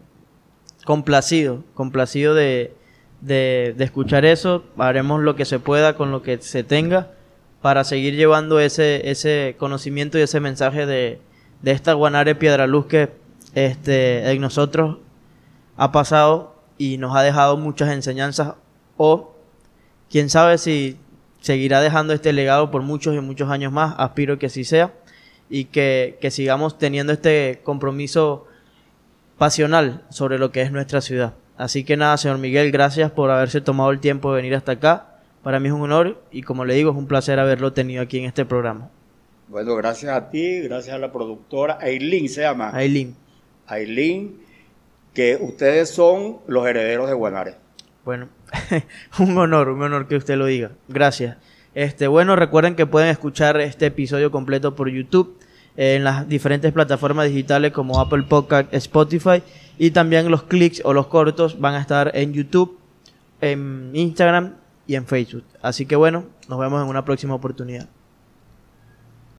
[0.86, 2.74] complacido, complacido de,
[3.20, 7.10] de, escuchar eso, haremos lo que se pueda con lo que se tenga
[7.60, 11.20] para seguir llevando ese, ese conocimiento y ese mensaje de,
[11.60, 13.10] de esta Guanare Piedra Luz que
[13.54, 14.98] este, en nosotros
[15.76, 18.54] ha pasado y nos ha dejado muchas enseñanzas
[18.96, 19.33] o
[20.14, 20.96] quién sabe si
[21.40, 24.92] seguirá dejando este legado por muchos y muchos años más, aspiro que así sea,
[25.50, 28.46] y que, que sigamos teniendo este compromiso
[29.38, 31.34] pasional sobre lo que es nuestra ciudad.
[31.56, 35.18] Así que nada, señor Miguel, gracias por haberse tomado el tiempo de venir hasta acá.
[35.42, 38.20] Para mí es un honor y como le digo, es un placer haberlo tenido aquí
[38.20, 38.90] en este programa.
[39.48, 42.70] Bueno, gracias a ti, gracias a la productora Aileen se llama.
[42.72, 43.16] Aileen.
[43.66, 44.36] Aileen,
[45.12, 47.64] que ustedes son los herederos de Guanare.
[48.04, 48.28] Bueno,
[49.18, 50.72] un honor, un honor que usted lo diga.
[50.88, 51.36] Gracias.
[51.74, 55.38] Este, bueno, recuerden que pueden escuchar este episodio completo por YouTube
[55.76, 59.42] en las diferentes plataformas digitales como Apple Podcast, Spotify
[59.76, 62.78] y también los clics o los cortos van a estar en YouTube,
[63.40, 64.54] en Instagram
[64.86, 65.44] y en Facebook.
[65.62, 67.88] Así que bueno, nos vemos en una próxima oportunidad.